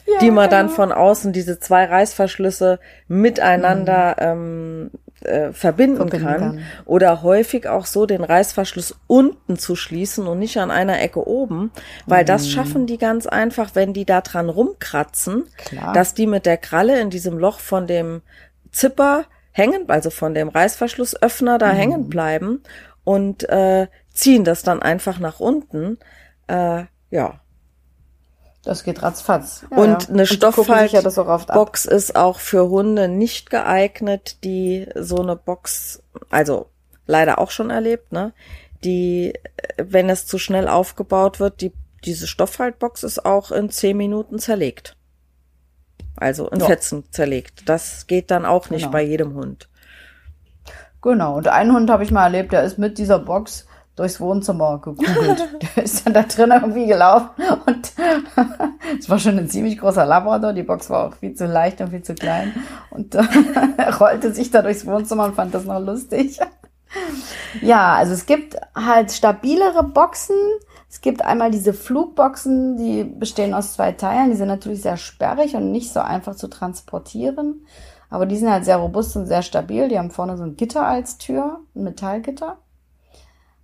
[0.06, 0.62] ja, die man genau.
[0.62, 4.90] dann von außen, diese zwei Reißverschlüsse miteinander mhm.
[4.90, 4.90] ähm,
[5.28, 6.40] äh, verbinden, verbinden kann.
[6.40, 6.60] kann.
[6.84, 11.70] Oder häufig auch so den Reißverschluss unten zu schließen und nicht an einer Ecke oben,
[12.06, 12.26] weil mhm.
[12.26, 15.92] das schaffen die ganz einfach, wenn die da dran rumkratzen, Klar.
[15.92, 18.22] dass die mit der Kralle in diesem Loch von dem
[18.72, 21.76] Zipper hängen, also von dem Reißverschlussöffner da mhm.
[21.76, 22.62] hängen bleiben
[23.04, 25.98] und äh, ziehen das dann einfach nach unten.
[26.46, 27.40] Äh, ja.
[28.64, 29.64] Das geht ratzfatz.
[29.70, 36.02] Ja, und eine Stoffhaltbox ja ist auch für Hunde nicht geeignet, die so eine Box,
[36.30, 36.66] also
[37.06, 38.32] leider auch schon erlebt, ne?
[38.84, 39.32] Die,
[39.76, 41.72] wenn es zu schnell aufgebaut wird, die,
[42.04, 44.96] diese Stoffhaltbox ist auch in zehn Minuten zerlegt.
[46.16, 46.66] Also in ja.
[46.66, 47.68] Fetzen zerlegt.
[47.68, 48.92] Das geht dann auch nicht genau.
[48.92, 49.68] bei jedem Hund.
[51.00, 51.36] Genau.
[51.36, 53.67] Und einen Hund habe ich mal erlebt, der ist mit dieser Box
[53.98, 55.48] durchs Wohnzimmer gekugelt.
[55.76, 57.30] Der ist dann da drin irgendwie gelaufen
[57.66, 57.92] und
[58.98, 60.52] es war schon ein ziemlich großer Labrador.
[60.52, 62.54] Die Box war auch viel zu leicht und viel zu klein
[62.90, 63.22] und äh,
[63.76, 66.38] er rollte sich da durchs Wohnzimmer und fand das noch lustig.
[67.60, 70.36] ja, also es gibt halt stabilere Boxen.
[70.90, 74.30] Es gibt einmal diese Flugboxen, die bestehen aus zwei Teilen.
[74.30, 77.66] Die sind natürlich sehr sperrig und nicht so einfach zu transportieren.
[78.10, 79.88] Aber die sind halt sehr robust und sehr stabil.
[79.88, 82.56] Die haben vorne so ein Gitter als Tür, ein Metallgitter.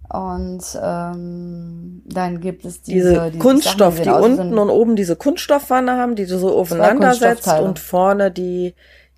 [0.08, 4.96] Und ähm, dann gibt es diese, diese, diese Kunststoff, Sachen, die, die unten und oben
[4.96, 8.74] diese Kunststoffwanne haben, die du so aufeinander setzt und vorne die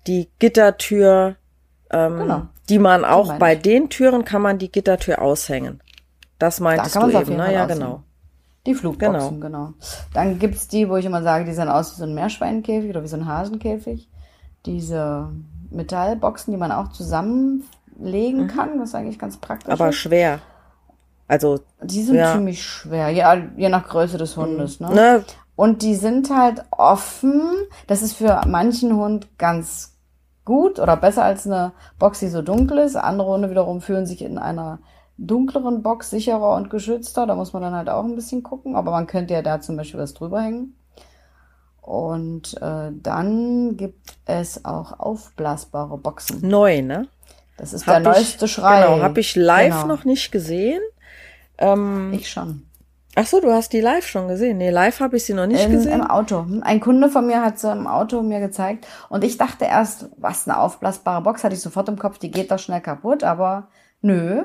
[0.07, 1.35] die Gittertür,
[1.91, 2.41] ähm, genau.
[2.69, 5.81] die man auch bei den Türen kann man die Gittertür aushängen.
[6.39, 7.53] Das meintest da du eben, ne?
[7.53, 8.03] Ja, genau.
[8.65, 9.67] Die Flugboxen, genau.
[9.67, 9.73] genau.
[10.13, 13.03] Dann gibt's die, wo ich immer sage, die sehen aus wie so ein Meerschweinkäfig oder
[13.03, 14.09] wie so ein Hasenkäfig.
[14.65, 15.29] Diese
[15.69, 18.47] Metallboxen, die man auch zusammenlegen mhm.
[18.47, 19.95] kann, was eigentlich ganz praktisch Aber ist.
[19.95, 20.39] schwer.
[21.27, 21.59] Also.
[21.81, 22.33] Die sind ja.
[22.33, 24.93] ziemlich schwer, ja, je nach Größe des Hundes, ne?
[24.93, 25.25] ne?
[25.55, 27.41] Und die sind halt offen.
[27.87, 29.97] Das ist für manchen Hund ganz
[30.45, 32.95] gut oder besser als eine Box, die so dunkel ist.
[32.95, 34.79] Andere Hunde wiederum fühlen sich in einer
[35.17, 37.25] dunkleren Box sicherer und geschützter.
[37.25, 38.75] Da muss man dann halt auch ein bisschen gucken.
[38.75, 40.77] Aber man könnte ja da zum Beispiel was drüber hängen.
[41.81, 46.47] Und äh, dann gibt es auch aufblasbare Boxen.
[46.47, 47.07] Neu, ne?
[47.57, 48.83] Das ist hab der neueste Schrei.
[48.83, 49.87] Genau, habe ich live genau.
[49.87, 50.81] noch nicht gesehen.
[51.57, 52.67] Ähm, ich schon.
[53.19, 54.59] Ach so, du hast die live schon gesehen.
[54.59, 56.01] Nee, live habe ich sie noch nicht in, gesehen.
[56.01, 56.45] Im Auto.
[56.61, 60.47] Ein Kunde von mir hat sie im Auto mir gezeigt und ich dachte erst, was
[60.47, 63.69] eine aufblasbare Box, hatte ich sofort im Kopf, die geht doch schnell kaputt, aber
[64.01, 64.43] nö,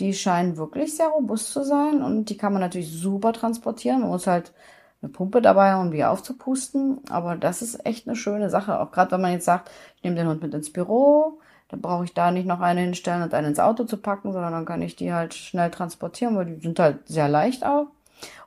[0.00, 4.00] die scheinen wirklich sehr robust zu sein und die kann man natürlich super transportieren.
[4.00, 4.52] Man muss halt
[5.00, 8.80] eine Pumpe dabei haben, um die aufzupusten, aber das ist echt eine schöne Sache.
[8.80, 11.40] Auch gerade wenn man jetzt sagt, ich nehme den Hund mit ins Büro,
[11.72, 14.52] dann brauche ich da nicht noch eine hinstellen und einen ins Auto zu packen, sondern
[14.52, 17.86] dann kann ich die halt schnell transportieren, weil die sind halt sehr leicht auch.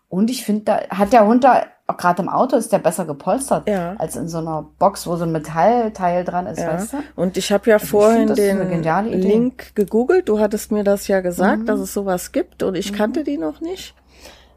[0.10, 3.06] Und ich finde, da hat der Hund da, auch gerade im Auto ist der besser
[3.06, 3.96] gepolstert, ja.
[3.98, 6.74] als in so einer Box, wo so ein Metallteil dran ist, ja.
[6.74, 6.98] weißt du?
[7.16, 10.30] Und ich habe ja also vorhin den Link gegoogelt.
[10.30, 11.66] Du hattest mir das ja gesagt, mhm.
[11.66, 12.96] dass es sowas gibt und ich mhm.
[12.96, 13.96] kannte die noch nicht.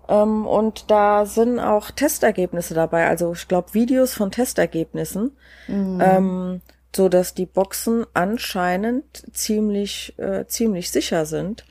[0.08, 5.34] Ähm, und da sind auch Testergebnisse dabei, also ich glaube Videos von Testergebnissen.
[5.68, 6.02] Mhm.
[6.02, 6.60] Ähm,
[6.99, 11.64] so dass die Boxen anscheinend ziemlich äh, ziemlich sicher sind.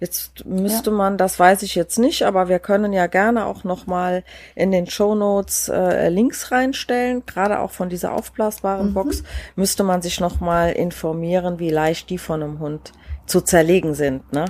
[0.00, 0.96] Jetzt müsste ja.
[0.96, 4.24] man, das weiß ich jetzt nicht, aber wir können ja gerne auch noch mal
[4.56, 7.24] in den Show Notes äh, Links reinstellen.
[7.26, 8.94] Gerade auch von dieser aufblasbaren mhm.
[8.94, 9.22] Box
[9.54, 12.90] müsste man sich noch mal informieren, wie leicht die von einem Hund
[13.26, 14.32] zu zerlegen sind.
[14.32, 14.46] Ne?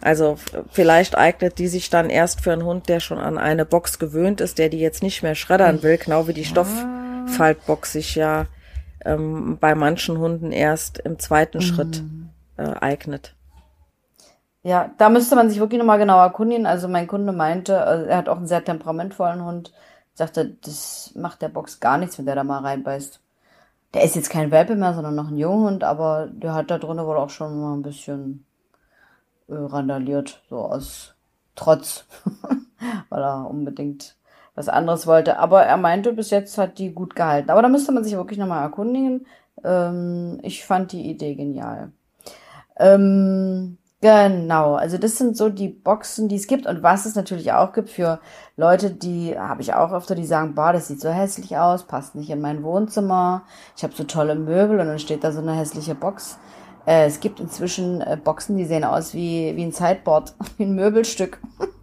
[0.00, 0.38] Also
[0.70, 4.40] vielleicht eignet die sich dann erst für einen Hund, der schon an eine Box gewöhnt
[4.40, 6.46] ist, der die jetzt nicht mehr schreddern will, genau wie die.
[6.46, 8.46] Stofffaltbox sich ja
[9.04, 11.62] ähm, bei manchen Hunden erst im zweiten mhm.
[11.62, 12.02] Schritt
[12.56, 13.34] äh, eignet.
[14.62, 16.66] Ja, da müsste man sich wirklich nochmal genau erkundigen.
[16.66, 19.72] Also mein Kunde meinte, also er hat auch einen sehr temperamentvollen Hund,
[20.14, 23.20] sagte, das macht der Box gar nichts, wenn der da mal reinbeißt.
[23.94, 27.06] Der ist jetzt kein Welpe mehr, sondern noch ein Junghund, aber der hat da drinnen
[27.06, 28.44] wohl auch schon mal ein bisschen
[29.48, 31.14] äh, randaliert, so aus
[31.54, 32.04] Trotz,
[33.08, 34.17] weil er unbedingt
[34.58, 35.38] was anderes wollte.
[35.38, 37.50] Aber er meinte, bis jetzt hat die gut gehalten.
[37.50, 39.26] Aber da müsste man sich wirklich nochmal erkundigen.
[39.64, 41.92] Ähm, ich fand die Idee genial.
[42.78, 47.50] Ähm, Genau, also das sind so die Boxen, die es gibt und was es natürlich
[47.50, 48.20] auch gibt für
[48.56, 52.14] Leute, die habe ich auch öfter, die sagen, boah, das sieht so hässlich aus, passt
[52.14, 53.42] nicht in mein Wohnzimmer,
[53.76, 56.38] ich habe so tolle Möbel und dann steht da so eine hässliche Box.
[56.86, 60.76] Äh, es gibt inzwischen äh, Boxen, die sehen aus wie, wie ein Sideboard, wie ein
[60.76, 61.40] Möbelstück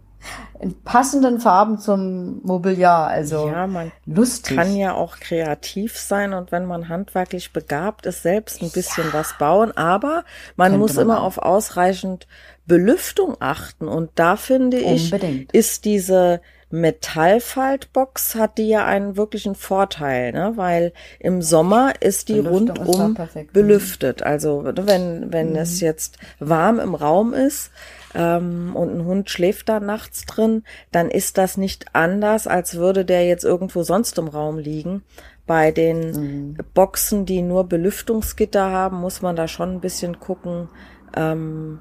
[0.60, 3.08] in passenden Farben zum Mobiliar.
[3.08, 4.56] Also ja, man lustig.
[4.56, 9.12] kann ja auch kreativ sein und wenn man handwerklich begabt ist, selbst ein bisschen ja.
[9.12, 9.76] was bauen.
[9.76, 10.24] Aber
[10.56, 11.26] man Könnte muss man immer auch.
[11.26, 12.26] auf ausreichend
[12.66, 13.88] Belüftung achten.
[13.88, 15.52] Und da finde ich, Unbedingt.
[15.52, 20.52] ist diese Metallfaltbox hat die ja einen wirklichen Vorteil, ne?
[20.56, 24.22] weil im Sommer ist die Belüftung rundum ist belüftet.
[24.24, 25.56] Also wenn, wenn mhm.
[25.56, 27.70] es jetzt warm im Raum ist,
[28.16, 33.04] ähm, und ein Hund schläft da nachts drin, dann ist das nicht anders, als würde
[33.04, 35.02] der jetzt irgendwo sonst im Raum liegen.
[35.46, 36.56] Bei den mhm.
[36.74, 40.68] Boxen, die nur Belüftungsgitter haben, muss man da schon ein bisschen gucken,
[41.14, 41.78] ähm,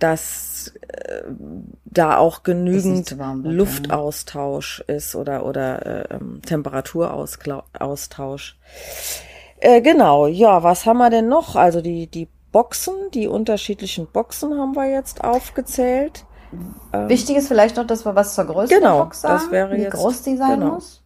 [0.00, 1.22] dass äh,
[1.84, 8.58] da auch genügend Luftaustausch ist oder oder äh, ähm, Temperaturaustausch.
[9.58, 11.54] Äh, genau, ja, was haben wir denn noch?
[11.54, 16.24] Also die die Boxen, die unterschiedlichen Boxen haben wir jetzt aufgezählt.
[16.92, 19.50] Ähm, Wichtig ist vielleicht noch, dass wir was zur Größe genau, der Box sagen, das
[19.52, 20.74] wäre wie jetzt, groß die sein genau.
[20.74, 20.99] muss.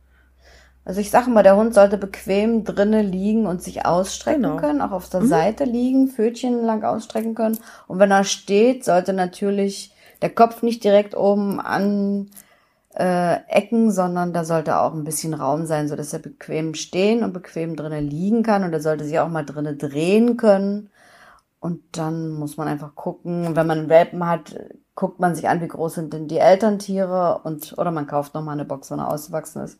[0.85, 4.57] Also ich sage mal, der Hund sollte bequem drinnen liegen und sich ausstrecken Genau.
[4.57, 5.26] können, auch auf der Mhm.
[5.28, 7.59] Seite liegen, Pfötchen lang ausstrecken können.
[7.87, 12.28] Und wenn er steht, sollte natürlich der Kopf nicht direkt oben an
[12.97, 17.24] äh, Ecken, sondern da sollte auch ein bisschen Raum sein, so dass er bequem stehen
[17.24, 18.62] und bequem drinnen liegen kann.
[18.62, 20.91] Und er sollte sich auch mal drinnen drehen können.
[21.61, 24.55] Und dann muss man einfach gucken, wenn man einen Welpen hat,
[24.95, 28.53] guckt man sich an, wie groß sind denn die Elterntiere und oder man kauft nochmal
[28.53, 29.78] eine Box, wenn er ausgewachsen ist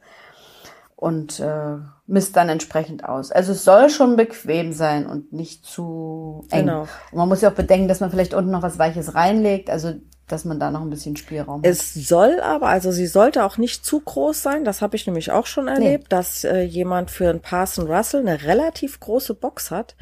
[1.05, 1.77] und äh,
[2.07, 3.31] misst dann entsprechend aus.
[3.31, 6.61] Also es soll schon bequem sein und nicht zu eng.
[6.61, 6.89] Genau.
[7.13, 9.93] Und man muss ja auch bedenken, dass man vielleicht unten noch was Weiches reinlegt, also
[10.29, 11.67] dass man da noch ein bisschen Spielraum hat.
[11.67, 14.65] Es soll aber, also sie sollte auch nicht zu groß sein.
[14.65, 18.43] Das habe ich nämlich auch schon erlebt, dass äh, jemand für einen Parson Russell eine
[18.45, 19.97] relativ große Box hat.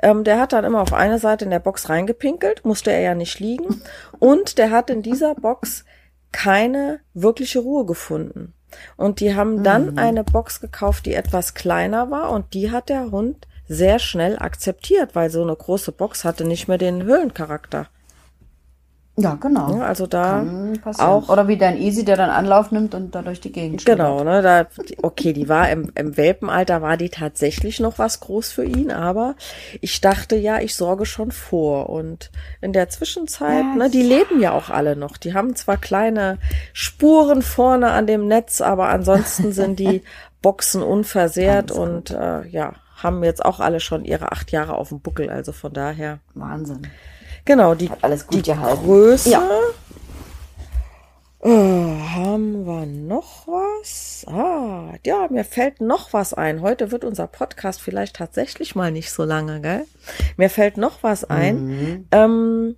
[0.00, 3.14] Ähm, der hat dann immer auf eine Seite in der Box reingepinkelt, musste er ja
[3.16, 3.82] nicht liegen.
[4.20, 5.84] Und der hat in dieser Box
[6.30, 8.54] keine wirkliche Ruhe gefunden.
[8.96, 9.98] Und die haben dann Mhm.
[9.98, 15.14] eine Box gekauft, die etwas kleiner war und die hat der Hund sehr schnell akzeptiert,
[15.14, 17.86] weil so eine große Box hatte nicht mehr den Höhlencharakter.
[19.16, 19.76] Ja, genau.
[19.78, 20.44] Ja, also da
[20.98, 24.24] auch Oder wie dein Easy, der dann Anlauf nimmt und da durch die Gegend Genau,
[24.24, 24.66] ne, da,
[25.02, 29.36] okay, die war im, im Welpenalter, war die tatsächlich noch was groß für ihn, aber
[29.80, 31.90] ich dachte ja, ich sorge schon vor.
[31.90, 35.76] Und in der Zwischenzeit, Ja, ne, die leben ja auch alle noch, die haben zwar
[35.76, 36.38] kleine
[36.72, 40.02] Spuren vorne an dem Netz, aber ansonsten sind die
[40.42, 45.00] Boxen unversehrt und äh, ja, haben jetzt auch alle schon ihre acht Jahre auf dem
[45.00, 46.88] Buckel, also von daher, Wahnsinn.
[47.44, 48.84] Genau, die, Hat alles gut die gehalten.
[48.84, 49.42] Größe, Ja.
[51.42, 54.24] äh, haben wir noch was?
[54.28, 56.62] Ah, ja, mir fällt noch was ein.
[56.62, 59.84] Heute wird unser Podcast vielleicht tatsächlich mal nicht so lange, gell?
[60.36, 61.66] Mir fällt noch was ein.
[61.66, 62.08] Mhm.
[62.12, 62.76] Ähm,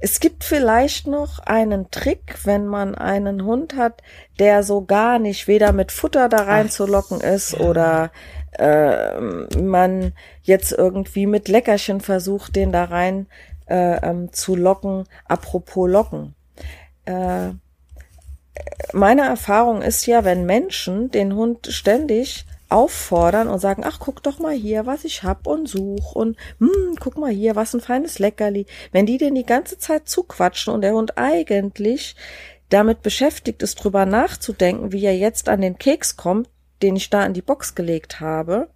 [0.00, 4.00] es gibt vielleicht noch einen Trick, wenn man einen Hund hat,
[4.38, 8.10] der so gar nicht weder mit Futter da reinzulocken ist oder
[8.58, 10.12] äh, man
[10.42, 13.26] jetzt irgendwie mit Leckerchen versucht, den da rein
[13.68, 15.04] äh, ähm, zu locken.
[15.26, 16.34] Apropos Locken.
[17.04, 17.50] Äh,
[18.92, 24.38] meine Erfahrung ist ja, wenn Menschen den Hund ständig auffordern und sagen, ach, guck doch
[24.38, 28.18] mal hier, was ich hab und such und hm, guck mal hier, was ein feines
[28.18, 28.66] Leckerli.
[28.92, 32.14] Wenn die den die ganze Zeit zuquatschen und der Hund eigentlich
[32.68, 36.48] damit beschäftigt ist, drüber nachzudenken, wie er jetzt an den Keks kommt,
[36.82, 38.68] den ich da in die Box gelegt habe,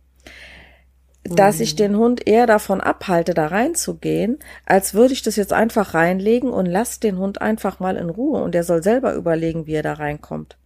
[1.25, 5.95] dass ich den Hund eher davon abhalte, da reinzugehen, als würde ich das jetzt einfach
[5.95, 9.75] reinlegen und lass den Hund einfach mal in Ruhe und er soll selber überlegen, wie
[9.75, 10.57] er da reinkommt.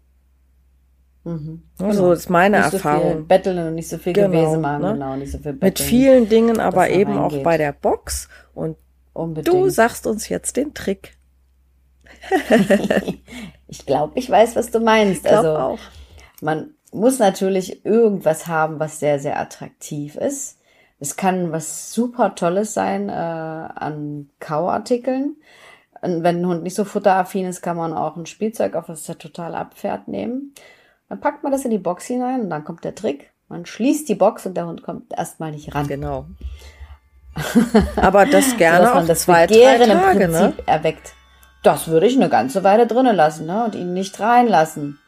[1.25, 1.63] Mhm.
[1.81, 3.27] Ja, So ist meine nicht So viel Erfahrung.
[3.27, 4.93] betteln und nicht so viel Genau, Gewese machen, ne?
[4.93, 5.69] genau, nicht so viel betteln.
[5.69, 7.43] Mit vielen Dingen, aber er eben auch reingeht.
[7.43, 8.29] bei der Box.
[8.55, 8.77] Und
[9.13, 9.49] Unbedingt.
[9.49, 11.17] du sagst uns jetzt den Trick.
[13.69, 15.27] ich glaube, ich weiß, was du meinst.
[15.27, 15.79] Ich also auch.
[16.41, 20.59] man muss natürlich irgendwas haben, was sehr, sehr attraktiv ist.
[20.99, 25.37] Es kann was super Tolles sein äh, an Kauartikeln.
[26.01, 29.09] Und wenn ein Hund nicht so futteraffin ist, kann man auch ein Spielzeug, auf das
[29.09, 30.55] er total abfährt, nehmen.
[31.09, 33.31] Dann packt man das in die Box hinein und dann kommt der Trick.
[33.49, 35.87] Man schließt die Box und der Hund kommt erstmal nicht ran.
[35.87, 36.27] Genau.
[37.97, 40.63] Aber das gerne man auch das zwei, drei Begehren im Tage, Prinzip ne?
[40.67, 41.13] erweckt.
[41.63, 43.65] Das würde ich eine ganze Weile drinnen lassen, ne?
[43.65, 44.99] Und ihn nicht reinlassen.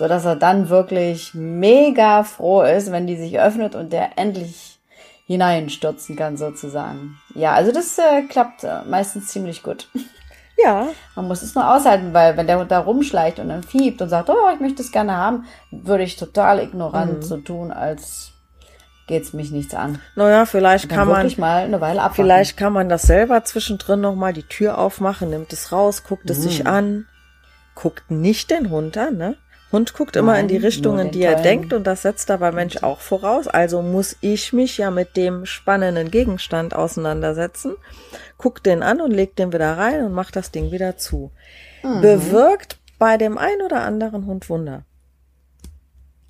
[0.00, 4.78] So dass er dann wirklich mega froh ist, wenn die sich öffnet und der endlich
[5.26, 7.18] hineinstürzen kann, sozusagen.
[7.34, 9.88] Ja, also das äh, klappt äh, meistens ziemlich gut.
[10.56, 14.00] Ja, Man muss es nur aushalten, weil wenn der Hund da rumschleicht und dann fiebt
[14.00, 17.22] und sagt, oh, ich möchte es gerne haben, würde ich total ignorant Mhm.
[17.22, 18.32] so tun, als
[19.06, 20.00] geht's mich nichts an.
[20.16, 22.14] naja, vielleicht kann man, mal eine Weile abwarten.
[22.14, 26.38] vielleicht kann man das selber zwischendrin nochmal die Tür aufmachen, nimmt es raus, guckt es
[26.38, 26.42] Mhm.
[26.42, 27.06] sich an,
[27.74, 29.36] guckt nicht den Hund an, ne?
[29.72, 32.28] Hund guckt immer Nein, in die Richtung, in die er tollen- denkt und das setzt
[32.28, 33.46] dabei Mensch auch voraus.
[33.46, 37.76] Also muss ich mich ja mit dem spannenden Gegenstand auseinandersetzen,
[38.36, 41.30] guck den an und leg den wieder rein und mach das Ding wieder zu.
[41.82, 42.00] Mhm.
[42.00, 44.82] Bewirkt bei dem ein oder anderen Hund Wunder.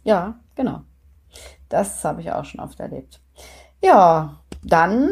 [0.05, 0.83] Ja, genau.
[1.69, 3.21] Das habe ich auch schon oft erlebt.
[3.83, 5.11] Ja, dann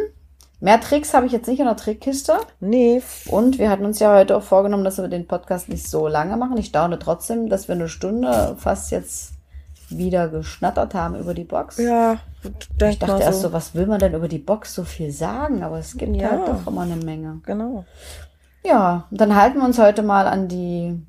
[0.61, 2.35] mehr Tricks habe ich jetzt nicht in der Trickkiste.
[2.61, 6.09] Nee, Und wir hatten uns ja heute auch vorgenommen, dass wir den Podcast nicht so
[6.09, 6.57] lange machen.
[6.59, 9.33] Ich staune trotzdem, dass wir eine Stunde fast jetzt
[9.91, 11.79] wieder geschnattert haben über die Box.
[11.79, 12.19] ja,
[12.89, 13.49] ich dachte erst so.
[13.49, 15.63] so, was will man denn über die Box so viel sagen?
[15.63, 16.31] Aber es gibt Ja.
[16.31, 17.41] halt doch immer eine Menge.
[17.45, 17.85] Genau.
[18.65, 21.01] Ja, dann halten wir uns heute mal an die,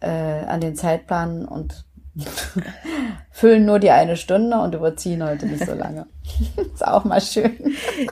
[0.00, 1.84] äh, an den Zeitplan und
[3.30, 6.06] füllen nur die eine Stunde und überziehen heute nicht so lange.
[6.74, 7.56] Ist auch mal schön.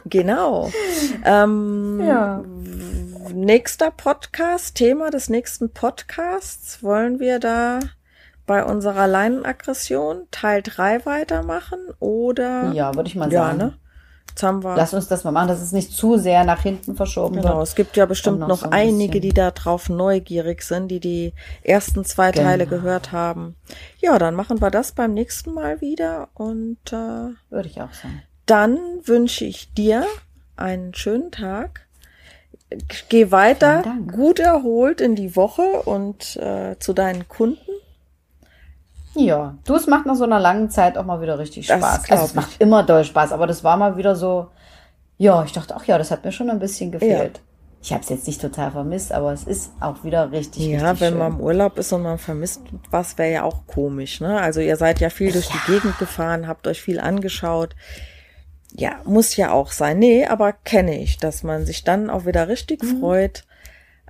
[0.07, 0.70] Genau.
[1.24, 2.42] Ähm, Ja.
[3.34, 7.80] Nächster Podcast, Thema des nächsten Podcasts, wollen wir da
[8.46, 12.72] bei unserer Leinenaggression Teil 3 weitermachen oder?
[12.72, 13.59] Ja, würde ich mal Ja, sagen.
[13.59, 13.74] ne?
[14.39, 14.76] Jetzt haben wir.
[14.76, 17.66] Lass uns das mal machen, dass es nicht zu sehr nach hinten verschoben Genau, wird.
[17.66, 19.22] es gibt ja bestimmt noch noch, so ein einige, bisschen.
[19.22, 21.32] die da drauf neugierig sind, die die
[21.64, 22.80] ersten zwei Teile Genau.
[22.82, 23.57] gehört haben.
[23.99, 28.22] Ja, dann machen wir das beim nächsten Mal wieder und äh, Würde ich auch sagen.
[28.47, 30.05] dann wünsche ich dir
[30.57, 31.89] einen schönen Tag.
[33.09, 33.82] Geh weiter,
[34.12, 37.67] gut erholt in die Woche und äh, zu deinen Kunden.
[39.20, 42.10] Ja, du, es macht nach so einer langen Zeit auch mal wieder richtig Das Spaß.
[42.10, 44.48] Also es macht immer doll Spaß, aber das war mal wieder so,
[45.16, 47.40] ja, ich dachte, ach ja, das hat mir schon ein bisschen gefehlt.
[47.82, 51.00] Ich habe es jetzt nicht total vermisst, aber es ist auch wieder richtig, Ja, richtig
[51.00, 51.18] wenn schön.
[51.18, 52.60] man im Urlaub ist und man vermisst
[52.90, 54.20] was, wäre ja auch komisch.
[54.20, 54.40] Ne?
[54.40, 57.74] Also ihr seid ja viel durch die Gegend gefahren, habt euch viel angeschaut.
[58.72, 59.98] Ja, muss ja auch sein.
[59.98, 63.00] Nee, aber kenne ich, dass man sich dann auch wieder richtig Mhm.
[63.00, 63.44] freut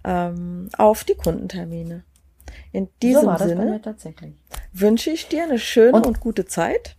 [0.04, 2.04] ähm, auf die Kundentermine.
[2.72, 4.34] In so diesem war das bei Sinne mir tatsächlich.
[4.72, 6.96] wünsche ich dir eine schöne und, Und- gute Zeit.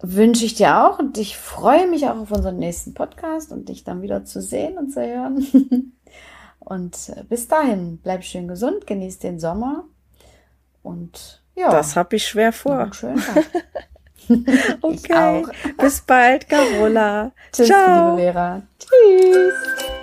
[0.00, 3.82] Wünsche ich dir auch und ich freue mich auch auf unseren nächsten Podcast und dich
[3.82, 5.92] dann wieder zu sehen und zu hören.
[6.58, 9.84] und äh, bis dahin, bleib schön gesund, genieß den Sommer
[10.82, 12.90] und ja, Das habe ich schwer vor.
[12.90, 13.16] Tag.
[14.82, 15.46] Okay,
[15.78, 17.30] bis bald, Carola.
[17.52, 18.16] Tschüss, Ciao.
[18.16, 18.62] liebe Vera.
[18.78, 19.95] Tschüss.